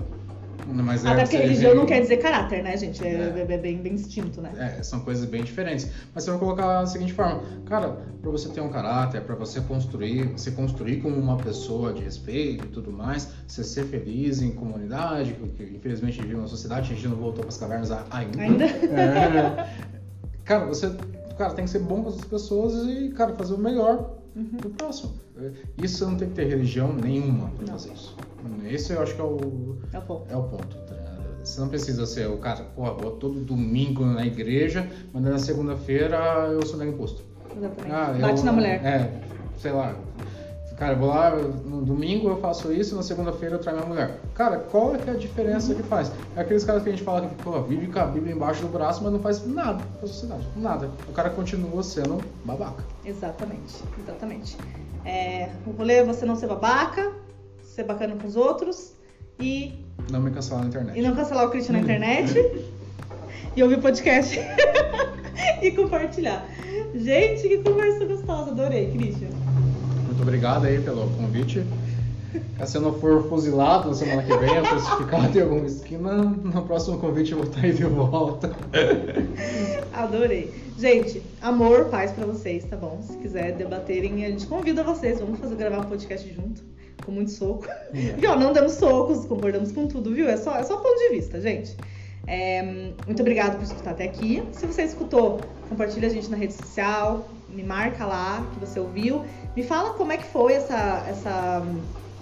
[0.73, 3.05] Mas é, Até porque você- religião não quer dizer caráter, né, gente?
[3.05, 3.11] É,
[3.49, 3.53] É.
[3.53, 4.53] é bem, bem instinto, né?
[4.79, 5.89] É, são coisas bem diferentes.
[6.15, 9.61] Mas você vai colocar da seguinte forma, cara, pra você ter um caráter, pra você
[9.61, 14.51] construir, se construir como uma pessoa de respeito e tudo mais, você ser feliz em
[14.53, 18.05] comunidade, que, infelizmente a gente vive numa sociedade, a gente não voltou pras cavernas a-
[18.11, 18.41] ainda.
[18.43, 18.65] Ainda?
[18.65, 19.69] É.
[20.45, 20.91] cara, você
[21.39, 24.45] cara, tem que ser bom com as pessoas e, cara, fazer o melhor Uhum.
[24.59, 25.13] pro próximo.
[25.83, 27.73] Isso você não tem que ter religião nenhuma pra Não.
[27.73, 28.15] fazer isso.
[28.69, 30.33] Esse eu acho que é o, É o ponto.
[30.33, 30.77] é o ponto.
[30.87, 30.95] tá?
[31.43, 36.17] Você não precisa ser o cara, porra, vou todo domingo na igreja, mas na segunda-feira
[36.53, 37.23] eu sou nego imposto.
[37.57, 37.93] Exatamente.
[37.95, 38.85] Ah, eu- Bate na mulher.
[38.85, 39.21] É,
[39.59, 39.95] sei lá.
[40.77, 44.19] Cara, eu vou lá, no domingo eu faço isso, na segunda-feira eu traio minha mulher.
[44.35, 46.11] Cara, qual é, que é a diferença que faz?
[46.35, 48.69] É aqueles caras que a gente fala que pô, vive com a Bíblia embaixo do
[48.69, 50.43] braço, mas não faz nada pra sociedade.
[50.57, 50.89] Nada.
[51.07, 52.83] O cara continua sendo babaca.
[53.05, 54.57] Exatamente, exatamente.
[55.05, 57.13] É, o rolê é você não ser babaca,
[57.81, 58.93] ser bacana com os outros
[59.41, 59.73] e.
[60.11, 60.99] Não me cancelar na internet.
[60.99, 62.35] E não cancelar o Christian na internet.
[63.57, 64.39] e ouvir o podcast.
[65.63, 66.47] e compartilhar.
[66.95, 68.51] Gente, que conversa gostosa.
[68.51, 69.29] Adorei, Christian.
[70.07, 71.65] Muito obrigado aí pelo convite.
[72.65, 76.99] Se eu não for fuzilado na semana que vem, crucificado em alguma esquina, no próximo
[76.99, 78.55] convite eu vou estar aí de volta.
[79.93, 80.53] Adorei.
[80.79, 83.01] Gente, amor, paz para vocês, tá bom?
[83.03, 85.19] Se quiser debaterem, a gente convida vocês.
[85.19, 86.63] Vamos fazer gravar um podcast junto,
[87.05, 87.67] com muito soco.
[87.69, 88.27] É.
[88.29, 90.29] Ó, não damos socos, concordamos com tudo, viu?
[90.29, 91.77] É só, é só ponto de vista, gente.
[92.27, 92.63] É,
[93.07, 94.43] muito obrigado por escutar até aqui.
[94.53, 99.25] Se você escutou, compartilha a gente na rede social, me marca lá que você ouviu.
[99.57, 101.63] Me fala como é que foi essa, essa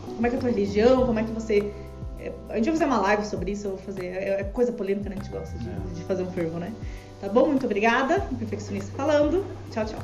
[0.06, 1.70] como é que é a tua religião, como é que você
[2.18, 4.06] é, a gente vai fazer uma live sobre isso, eu vou fazer.
[4.06, 5.16] É, é coisa polêmica, né?
[5.18, 5.74] A gente gosta de, é.
[5.94, 6.72] de fazer um fervo, né?
[7.20, 7.46] Tá bom?
[7.46, 8.20] Muito obrigada.
[8.38, 9.44] Perfeccionista falando.
[9.70, 9.98] Tchau, tchau.